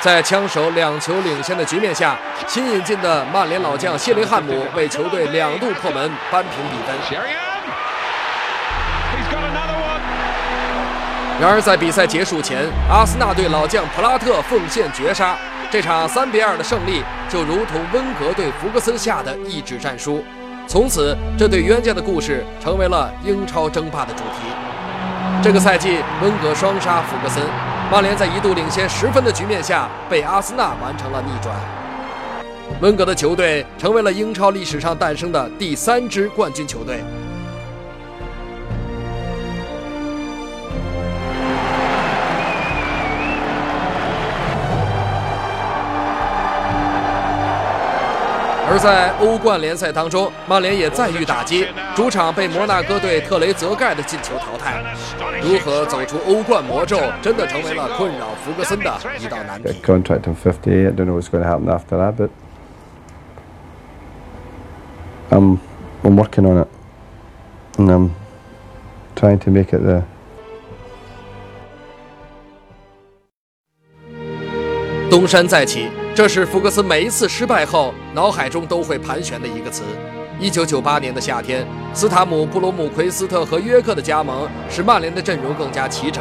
[0.02, 7.43] 在枪手两球领先的局面下，新引进的曼联老将谢林汉姆为球队两度破门扳平比分。
[11.44, 15.36] 然而在比赛结束前，阿森纳队老将普拉特奉献绝杀，
[15.70, 20.24] 这场三比二的胜利就如同温格对福格森下的一纸战书，
[20.66, 24.48] 从此这对冤家的故事成为了英超争霸的主题。
[25.42, 27.42] 这个赛季，温格双杀福格森，
[27.92, 31.54] 曼联在一度领先十分的局面下，被阿森纳完成了逆转。
[32.80, 37.04] 温格的球队成为了英超历史上诞生的第三支冠军球队。
[48.74, 51.64] 而在欧冠联赛当中，曼联也再遇打击，
[51.94, 54.82] 主场被摩纳哥队特雷泽盖的进球淘汰。
[55.40, 59.80] 如何走出欧冠魔咒，真的成为了困扰福格森的一道难题。
[59.80, 60.88] Contract in 58.
[60.88, 62.30] I don't know what's going to happen after that, but
[65.30, 65.58] I'm
[66.02, 66.68] I'm working on it,
[67.78, 68.10] and I'm
[69.14, 70.02] trying to make it there.
[75.14, 79.84] 东山再起，这是福克斯每一次失败后脑海中都会盘旋的一个词。
[80.40, 86.20] 一九九八年的夏天，斯塔姆、布罗姆奎斯特和约克的加盟使曼联的阵容更加齐整。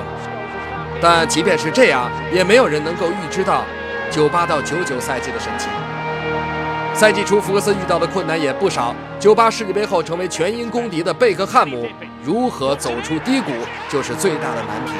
[1.01, 3.65] 但即便是这样，也没有人能够预知到
[4.11, 5.69] 九八到九九赛季的神奇。
[6.93, 8.93] 赛季初，福克斯遇到的困难也不少。
[9.19, 11.87] 九八世界杯后成为全英公敌的贝克汉姆，
[12.23, 13.53] 如何走出低谷，
[13.89, 14.93] 就是最大的难题。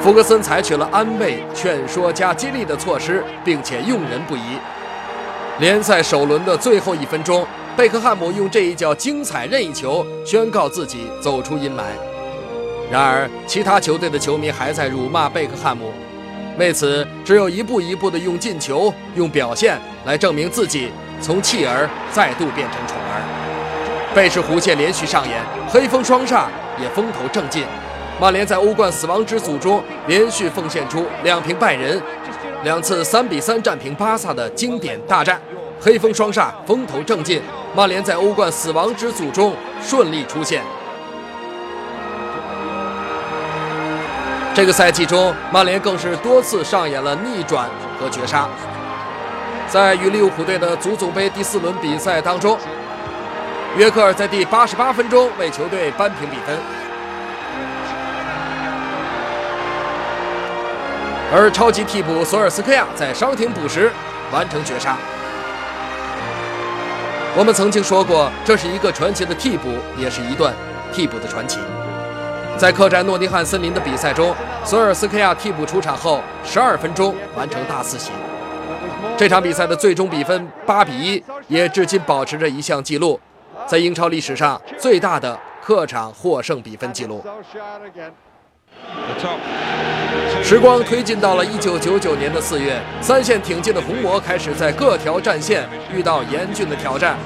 [0.00, 4.40] 福格森采取了安慰、劝说加激励的措施，并且用人不疑。
[5.58, 7.44] 联赛首轮的最后一分钟，
[7.76, 11.82] 贝克汉姆用这一脚精彩任意球宣告自己走出阴霾。
[12.90, 15.90] 然而，其他球队的球迷还在辱骂贝克汉姆，
[16.56, 24.12] 为此只有一步一步地用进球、用表现来证明自己从弃儿再度变成宠儿。
[24.14, 26.44] 贝氏弧线连续上演，黑风双煞
[26.80, 27.64] 也风头正劲。
[28.18, 32.00] 曼联在欧冠死亡之组中连续奉献出两平拜仁、
[32.64, 35.38] 两次三比三战平巴萨的经典大战，
[35.78, 37.42] 黑风双煞风头正劲，
[37.74, 40.62] 曼联在欧冠死亡之组中顺利出现。
[44.54, 47.68] 这个赛季中，曼联更是多次上演了逆转
[48.00, 48.48] 和绝杀。
[49.68, 52.56] 在与利物浦队的足总杯第四轮比赛当中，
[53.76, 56.56] 约克尔在第八十八分钟为球队扳平比分。
[61.32, 63.90] 而超级替补索尔斯克亚在伤停补时
[64.32, 64.96] 完成绝杀。
[67.36, 69.68] 我们曾经说过，这是一个传奇的替补，
[69.98, 70.54] 也是一段
[70.92, 71.58] 替补的传奇。
[72.56, 78.10] 在客战诺丁汉森林的比赛中，索尔斯克亚替补出场后十二分钟完成大四喜。
[79.18, 83.20] 这场比赛的最终比分八比一，也至今保持着一项纪录，
[83.66, 87.22] 在英超历史上最大的客场获胜比分记录。
[90.42, 97.16] 时光推进到了一九九九年的四月，三线挺进的红魔开始在各条战线遇到严峻的挑战。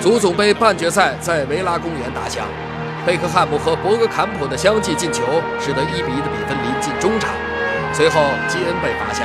[0.00, 2.44] 足总杯半决赛在维拉公园打响，
[3.06, 5.22] 贝克汉姆和博格坎普的相继进球，
[5.60, 7.30] 使得一比一的比分临近中场。
[7.92, 9.24] 随后基恩被罚下，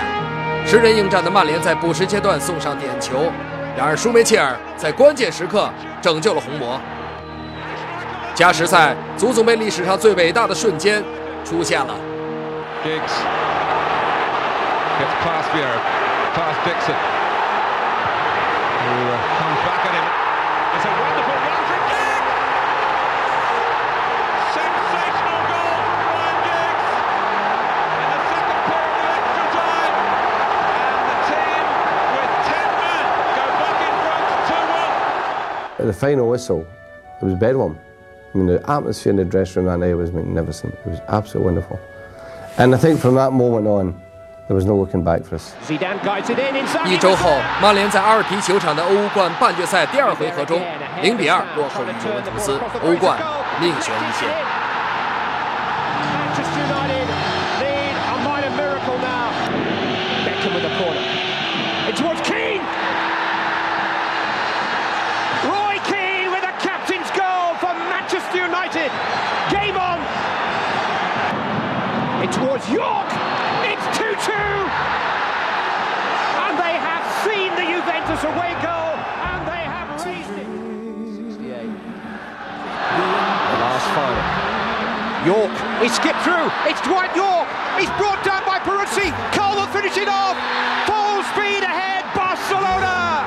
[0.66, 3.32] 十人应战的曼联在补时阶段送上点球，
[3.76, 5.68] 然而舒梅切尔在关键时刻
[6.00, 6.80] 拯救了红魔。
[8.36, 11.04] 加时赛，足总杯历史上最伟大的瞬间
[11.45, 11.95] 出现了。
[12.85, 13.16] Giggs
[14.99, 15.80] gets past Vieira,
[16.37, 16.95] past Dixon,
[18.85, 20.07] who uh, comes back at him.
[20.76, 22.28] It's a wonderful run from Giggs!
[24.53, 26.89] Sensational goal from Ryan Giggs
[28.05, 29.95] in the second period of extra time.
[31.01, 31.64] And the team,
[32.12, 35.80] with 10 men, go back in front 2 1.
[35.80, 36.66] At the final whistle,
[37.20, 37.78] it was bedlam.
[38.34, 40.73] I mean, the atmosphere in the dressing room that night was magnificent.
[40.86, 41.80] It was absolutely wonderful.
[42.57, 43.95] And I think from that moment on,
[44.47, 45.53] there was no looking back for us.
[46.86, 47.30] 一周后，
[47.61, 50.61] 曼联在阿尔皮球场的欧冠半决赛第二回合中，
[51.01, 53.17] 零比二落后于尤文图斯，欧冠
[53.61, 54.59] 另悬一线。
[85.88, 86.51] Skipped through.
[86.67, 87.47] It's Dwight York.
[87.80, 89.15] He's brought down by Peruzzi.
[89.32, 90.36] Cole will finish it off.
[90.84, 93.23] Full speed ahead, Barcelona.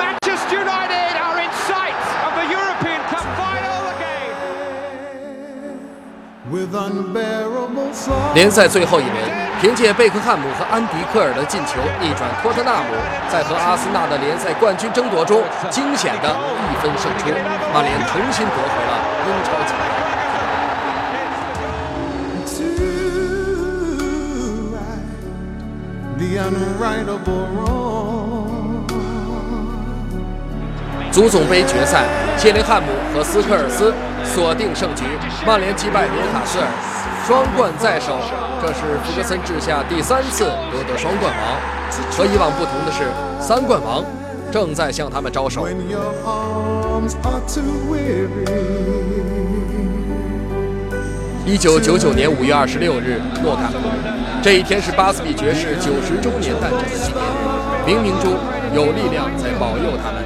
[0.00, 5.84] Manchester United are in sight of the European Cup final again.
[6.48, 8.32] With unbearable sorrow.
[8.32, 9.14] 联赛最后一轮，
[9.60, 12.96] 凭借贝克汉姆和安迪科尔的进球逆转托特纳姆，
[13.28, 16.34] 在和阿森纳的联赛冠军争夺中惊险的
[16.72, 17.28] 一分胜出，
[17.74, 18.96] 曼联重新夺回了
[19.26, 19.52] 英超
[26.26, 28.82] The unrightable wrong.
[31.12, 32.04] 足总杯决赛，
[32.36, 35.04] 切林汉姆和斯科尔斯锁定胜局，
[35.46, 36.66] 曼联击败纽卡斯尔，
[37.24, 38.18] 双冠在手。
[38.60, 41.42] 这是福格森治下第三次夺得双冠王。
[42.10, 43.04] 和以往不同的是，
[43.40, 44.04] 三冠王
[44.50, 45.68] 正在向他们招手。
[51.46, 53.78] 一九九九年五月二十六日，诺坎普，
[54.46, 58.38] 这一天是巴斯比爵士九十周年诞生的纪念日，冥冥中
[58.72, 60.22] 有力量在保佑他们。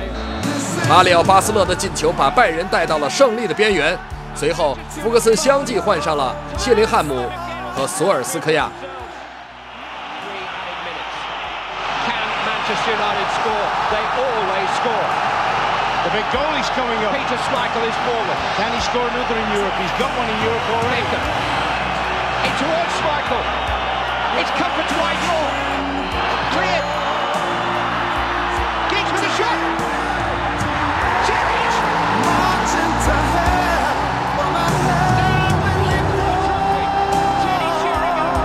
[0.87, 3.97] 马里奥·巴斯勒的进球把拜仁带到了胜利的边缘，
[4.35, 7.31] 随后福格森相继换上了谢林汉姆
[7.75, 8.69] 和索尔斯克亚。
[12.05, 12.13] Can
[12.45, 13.67] Manchester United score?
[13.89, 15.09] They always score.
[16.05, 17.17] The big goal is coming up.
[17.17, 18.37] Peter Schmeichel is forward.
[18.61, 19.73] Can he score another in Europe?
[19.81, 21.09] He's got one in Europe already.
[21.09, 21.25] Baker.
[22.45, 23.80] In towards Schmeichel.
[24.39, 25.55] It's come for Dwight York.
[26.55, 26.87] Cleared.
[28.87, 29.59] Giggs with a shot.
[31.27, 31.79] Cherish.
[32.31, 33.91] Marching to hell.
[34.39, 36.01] Well, I heavenly
[37.43, 38.39] Teddy Sheringham.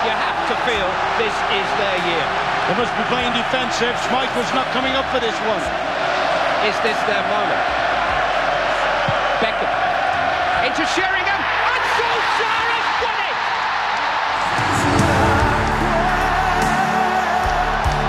[0.00, 0.88] You have to feel
[1.20, 2.26] this is their year.
[2.72, 3.92] They must be playing defensive.
[4.08, 5.60] Schmeichel's not coming up for this one.
[6.64, 7.85] Is this their moment?
[10.85, 11.41] Into Sheringham.
[11.41, 13.37] And Solskjaer has won it!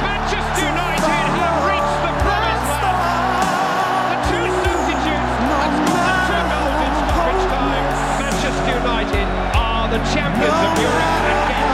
[0.05, 3.49] Manchester United have reached the promised land.
[4.12, 7.88] The two substitutes have scored the two goals in stoppage time.
[8.20, 9.26] Manchester United
[9.57, 11.72] are the champions of Europe again.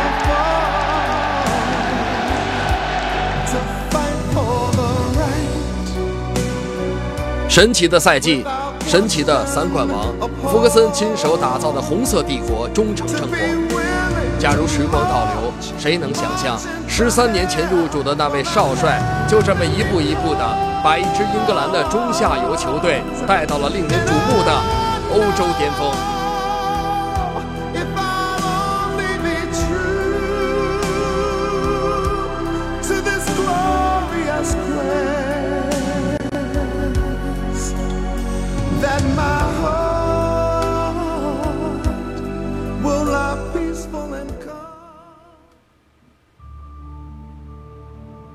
[3.51, 3.59] to
[3.91, 5.51] fight for the right.
[7.49, 8.45] 神奇的赛季，
[8.87, 10.12] 神奇的三冠王，
[10.54, 13.80] 福格森亲手打造的红色帝国终成正果。
[14.38, 16.56] 假如时光倒流，谁能想象
[16.88, 20.48] 十三年前入主的那位少帅，就这么一步一步的
[20.84, 24.54] 把一支英格兰的中下游球队带到了令人瞩目的
[25.12, 26.13] 欧洲巅峰。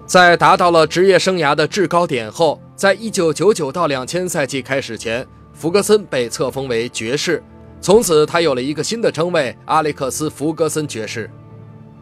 [0.09, 7.43] 在达到了职业生涯的制高点后，在一九九九到两千赛季开始前，福格森被册封为爵士，
[7.79, 11.29] 从此他有了一个新的称谓——阿历克斯·福格森爵士。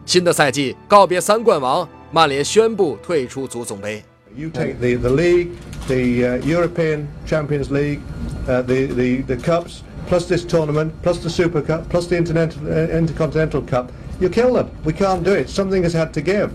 [0.05, 4.01] 新的赛季告别三冠王，曼联宣布退出足总杯。
[4.37, 5.49] You take the, the league,
[5.87, 7.99] the uh, European Champions League,
[8.47, 12.55] uh, the, the, the cups, plus this tournament, plus the Super Cup, plus the Internet-
[12.63, 13.91] uh, Intercontinental Cup.
[14.21, 14.67] You kill them.
[14.85, 15.49] We can't do it.
[15.49, 16.51] Something has had to give.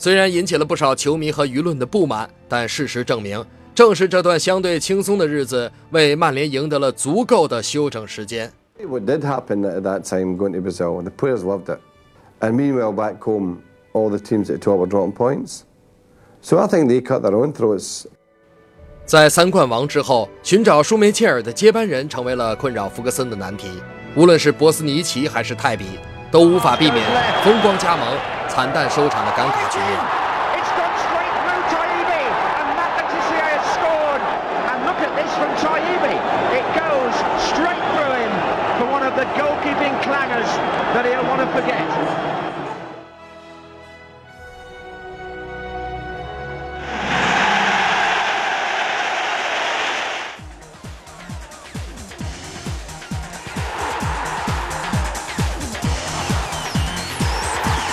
[0.00, 3.44] 虽然引起了不少球迷和舆论的不满，但事实证明，
[3.74, 8.50] 正是这段相对轻松的日子，为曼联赢得了足够的休整时间。
[8.82, 11.80] What did happen at that time going to Brazil, the players loved it.
[12.40, 13.58] And meanwhile, back home,
[13.92, 15.64] all the teams at top were dropping points.
[16.40, 18.06] So I think they cut their own throats.
[19.04, 23.68] 在三冠王之后，寻找舒梅切尔的接班人成为了困扰福格森的难题。
[24.16, 25.84] 无论是博斯尼奇还是泰比，
[26.30, 27.04] 都无法避免
[27.42, 28.06] 风光加盟、
[28.48, 30.19] 惨淡收场的尴尬局面。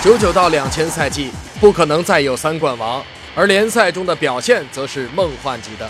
[0.08, 1.30] 九九到两千赛季
[1.60, 3.04] 不可能再有三冠王，
[3.36, 5.86] 而联赛中的表现则是梦幻级的。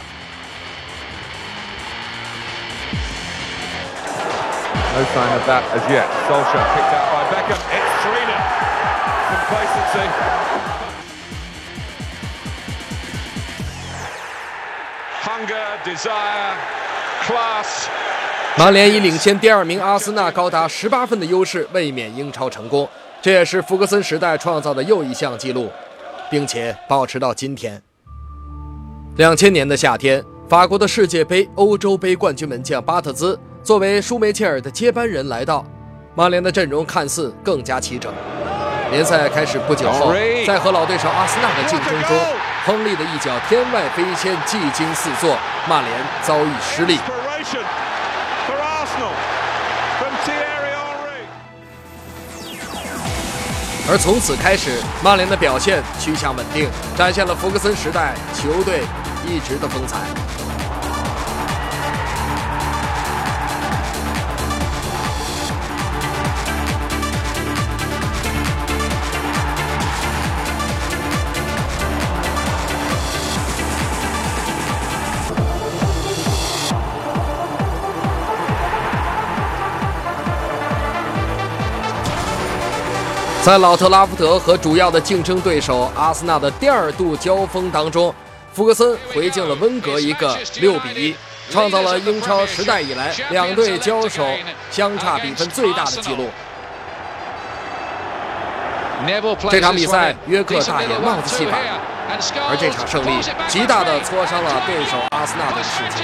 [18.58, 22.88] 曼联以领先第二名阿森纳高达十八分的优势卫冕英超成功，
[23.22, 25.70] 这也是福格森时代创造的又一项纪录，
[26.28, 27.80] 并且保持到今天。
[29.16, 35.64] 两千年的夏天，法国的世界杯、欧洲杯冠军门将巴特兹作为舒梅切尔的接班人来到，
[36.16, 38.12] 曼联的阵容看似更加齐整。
[38.90, 40.12] 联赛开始不久后，
[40.44, 42.18] 在和老对手阿森纳的竞争中，
[42.66, 45.38] 亨利的一脚天外飞仙，技惊四座，
[45.68, 46.98] 曼联遭遇失利。
[53.90, 58.82] 而从此开始，曼联的表现趋向稳定，展现了福格森时代球队
[59.26, 60.47] 一直的风采。
[83.48, 88.14] 在老特拉福德和主要的竞争对手阿森纳的第二度交锋当中，
[88.52, 91.16] 福格森回敬了温格一个六比一，
[91.50, 94.22] 创造了英超时代以来两队交手
[94.70, 96.28] 相差比分最大的纪录。
[99.50, 101.56] 这场比赛，约克大演帽子戏法，
[102.50, 103.18] 而这场胜利
[103.48, 106.02] 极大的挫伤了对手阿森纳队的士气，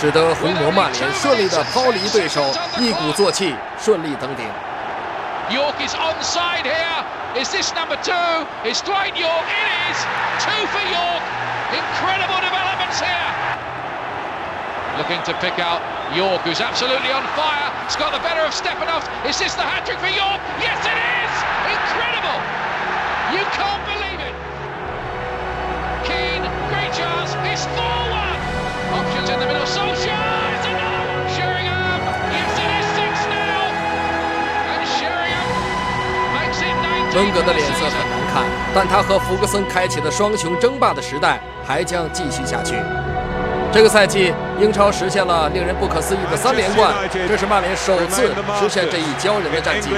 [0.00, 2.42] 使得红魔曼联顺利的抛离对手，
[2.78, 4.46] 一鼓作气顺利登顶。
[5.50, 6.98] York is onside here.
[7.34, 8.30] Is this number two?
[8.62, 9.46] Is Dwight York?
[9.50, 9.98] It is.
[10.38, 11.22] Two for York.
[11.74, 13.30] Incredible developments here.
[14.94, 15.82] Looking to pick out
[16.14, 17.66] York, who's absolutely on fire.
[17.82, 19.02] It's got the better of Stepanov.
[19.26, 20.38] Is this the hat trick for York?
[20.62, 21.34] Yes, it is.
[21.74, 22.38] Incredible.
[23.34, 24.36] You can't believe it.
[26.06, 27.34] Keane, great chance.
[27.50, 29.02] It's 4 1.
[29.02, 29.66] Options in the middle.
[29.66, 30.29] Solskjaer.
[37.14, 38.44] 温格的脸色很难看，
[38.74, 42.76] 但他和福格森开启的双雄争霸的时代还将继续下去。
[43.72, 46.92] 这个赛季，英超实现了令人不可思议的三连冠，
[47.28, 49.90] 这是曼联首次实现这一骄人的战绩。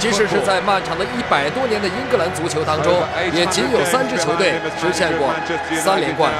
[0.00, 2.92] 即使是在漫长的一百多年的英格兰足球当中，
[3.32, 5.28] 也仅有三支球队实现过
[5.76, 6.32] 三连冠，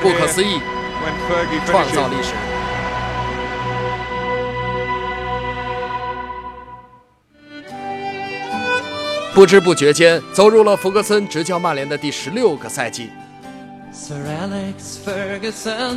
[0.00, 0.60] 不可思议，
[1.66, 2.34] 创造历史。
[9.34, 13.10] 不知不觉间，走入了福格森执教曼联的第十六个赛季。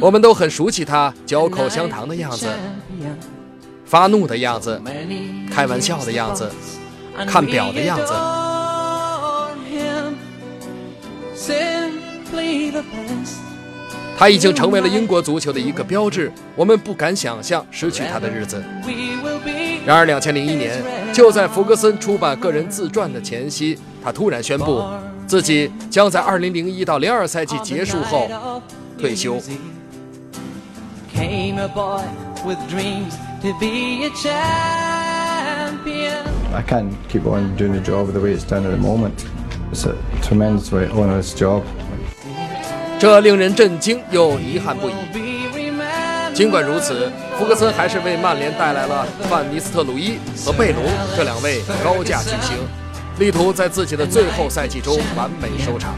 [0.02, 2.48] 我们都很熟悉他嚼口香糖的样子，
[3.86, 4.82] 发怒的样子，
[5.54, 6.52] 开玩笑的样子，
[7.28, 8.14] 看表的样子。
[14.18, 18.64] 他已经成为了英国足球的一个标志，我们不敢想象失去他的日子。
[19.86, 24.84] 然而，两千零一年，就在弗格森出版个人自传的前夕，他突然宣布，
[25.28, 28.28] 自己将在二零零一到零二赛季结束后
[28.98, 29.40] 退休。
[31.14, 32.02] Came a boy
[32.44, 33.14] with dreams
[33.44, 35.54] to be a champion.
[36.54, 39.26] I can't keep on doing the job the way it's done at the moment.
[39.72, 41.62] It's a tremendously onerous job.
[43.00, 44.94] 这令人震惊又遗憾不已。
[46.34, 50.84] 尽管如此，福格森还是为曼联带来了范尼斯特鲁伊和贝隆
[51.16, 52.58] 这两位高价巨星，
[53.20, 55.96] 力图在自己的最后赛季中完美收场。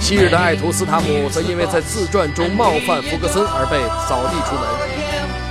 [0.00, 4.64] 昔日的爱徒斯塔姆则因为在自传中冒犯福格森而被扫地出门。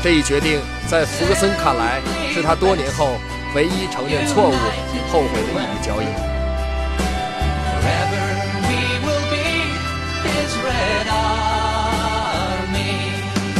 [0.04, 2.00] 这一决定在福格森看来
[2.32, 3.18] 是他多年后
[3.56, 4.54] 唯一承认错误、
[5.12, 6.37] 后悔的一笔交易。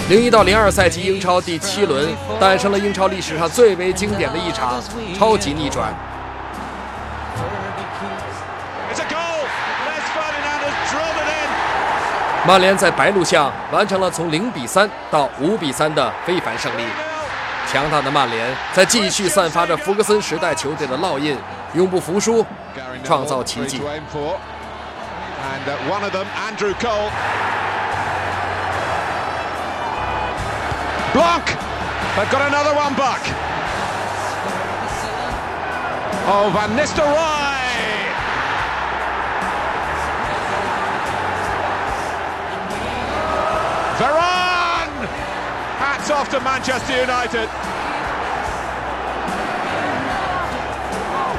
[0.10, 2.08] 零一到零二赛季英超第七轮，
[2.40, 4.82] 诞生了英超历史上最为经典的一场
[5.20, 5.94] 超级逆转。
[12.46, 16.84] 曼联在白鹿巷完成了从零比三到五比三的非凡胜利。
[17.70, 21.38] 强大的曼联在继续散发着福格森时代球队的烙印，
[21.74, 22.46] 永不服输，
[23.04, 23.82] 创造奇迹
[31.14, 31.48] Block!
[32.16, 33.22] They've got another one back.
[36.30, 37.58] Oh, Van Nistelrooy!
[43.98, 45.08] Varane!
[45.80, 47.48] Hats off to Manchester United.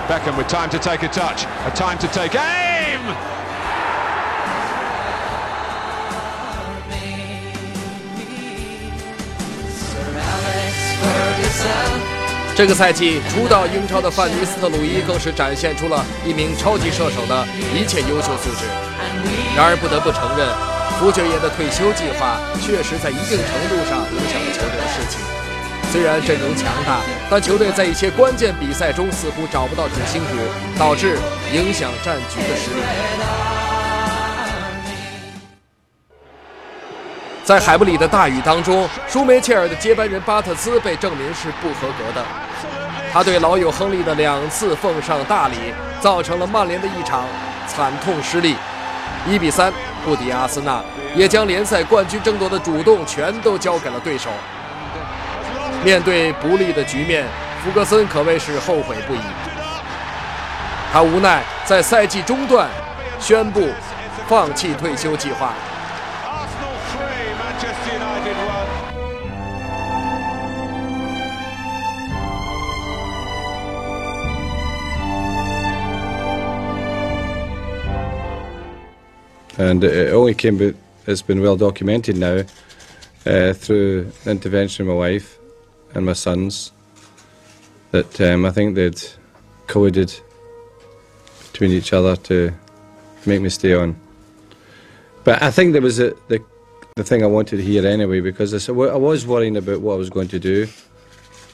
[0.08, 3.37] Beckham with time to take a touch, a time to take aim!
[12.54, 18.66] 这个赛季初到英超的范尼斯特鲁伊更是展现出了一名超级射手的一切优秀素质。
[19.56, 20.48] 然而，不得不承认，
[20.98, 25.18] 福爵爷的退休计划确实在一定程度上影响了球队的士气。
[25.90, 30.36] 虽然阵容强大，但球队在一些关键比赛中似乎找不到主心骨，
[30.78, 31.16] 导致
[31.52, 32.82] 影响战局的失利。
[37.48, 42.22] 在海布里的大雨当中，舒梅切尔的接班人巴特斯被证明是不合格的。
[43.10, 45.56] 他对老友亨利的两次奉上大礼，
[45.98, 47.24] 造成了曼联的一场
[47.66, 48.54] 惨痛失利，
[49.26, 49.72] 一比三
[50.04, 50.84] 不敌阿森纳，
[51.14, 54.28] 也将联赛冠军争夺的主动全都交给了对手。
[55.82, 57.24] 面对不利的局面，
[57.64, 59.20] 福格森可谓是后悔不已。
[60.92, 62.68] 他无奈在赛季中段
[63.18, 63.70] 宣布
[64.26, 65.54] 放弃退休计划。
[79.58, 80.56] And it only came.
[80.58, 80.74] But
[81.06, 82.44] it's been well documented now
[83.26, 85.38] uh, through the intervention of my wife
[85.94, 86.72] and my sons
[87.90, 89.02] that um, I think they'd
[89.66, 90.20] colluded
[91.50, 92.52] between each other to
[93.26, 93.96] make me stay on.
[95.24, 96.42] But I think there was a, the
[96.96, 99.96] the thing I wanted to hear anyway because I, I was worrying about what I
[99.96, 100.66] was going to do.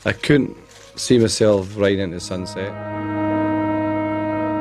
[0.07, 0.57] I couldn't
[0.97, 2.94] see myself right into sunset.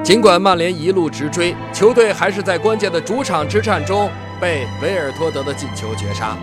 [0.04, 6.36] 尽管曼联一路直追，球队还是在关键的主场之战中被维尔托德的进球绝杀。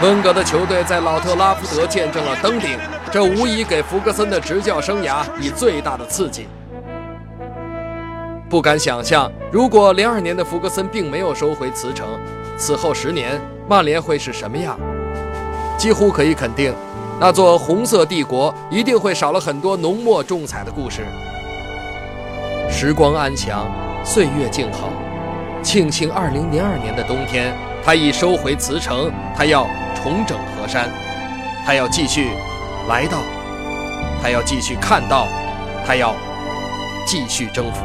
[0.00, 2.78] 温格的球队在老特拉福德见证了登顶，
[3.10, 6.46] 这无疑给福格森的执教生涯以最大的刺激。
[8.54, 12.06] 不敢想象，如果零二年的福格森并没有收回辞呈，
[12.56, 14.78] 此后十年曼联会是什么样？
[15.76, 16.72] 几乎可以肯定，
[17.18, 21.04] 那座红色帝国一定会少了很多浓墨重彩的故事。
[22.70, 23.66] 时光安详，
[24.04, 24.88] 岁月静好，
[25.60, 27.52] 庆幸二零零二年的冬天，
[27.84, 29.66] 他已收回辞呈，他要
[30.00, 30.88] 重整河山，
[31.66, 32.28] 他要继续
[32.88, 33.18] 来到，
[34.22, 35.26] 他要继续看到，
[35.84, 36.14] 他要
[37.04, 37.82] 继续征服。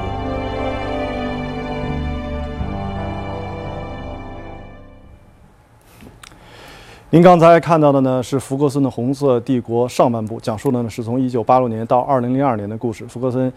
[7.11, 13.03] 您刚才看到的呢是福格森的《红色帝国》上半部，讲述的呢是从1986年到2002年的故事。
[13.07, 13.51] 福格森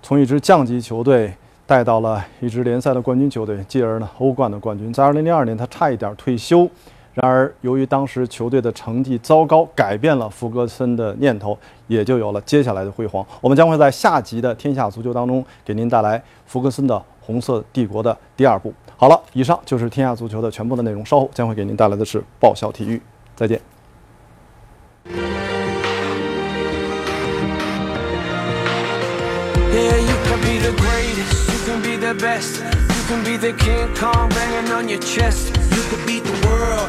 [0.00, 1.34] 从一支降级球队
[1.66, 4.92] 带到了一支联赛的冠军球队，继而呢欧冠的冠军。
[4.92, 6.68] 在2002年，他差一点退休，
[7.14, 11.56] 然而由于当时球队的成绩糟糕，改变了福格森的念头，
[11.86, 13.24] 也就有了接下来的辉煌。
[13.40, 18.74] 我们将会在下集的《天下足球》当中给您带来福格森的《红色帝国》的第二部。
[18.96, 21.06] 好了，以上就是天下足球的全部的内容。
[21.06, 23.00] 稍后将会给您带来的是爆笑体育，
[23.36, 23.60] 再见。
[29.72, 33.88] Yeah, you can be the greatest, you can be the best, you can be the King
[33.94, 35.52] Kong banging on your chest.
[35.70, 36.88] You can beat the world,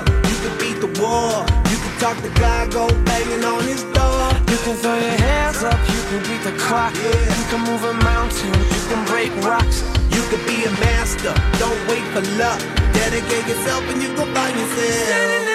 [0.76, 4.30] beat the war, you can talk the guy, go banging on his door.
[4.52, 7.38] You can throw your hands up, you can beat the clock, Yeah.
[7.38, 9.84] you can move a mountain, you can break rocks.
[10.12, 12.60] You could be a master, don't wait for luck.
[12.94, 15.55] Dedicate yourself and you can find yourself.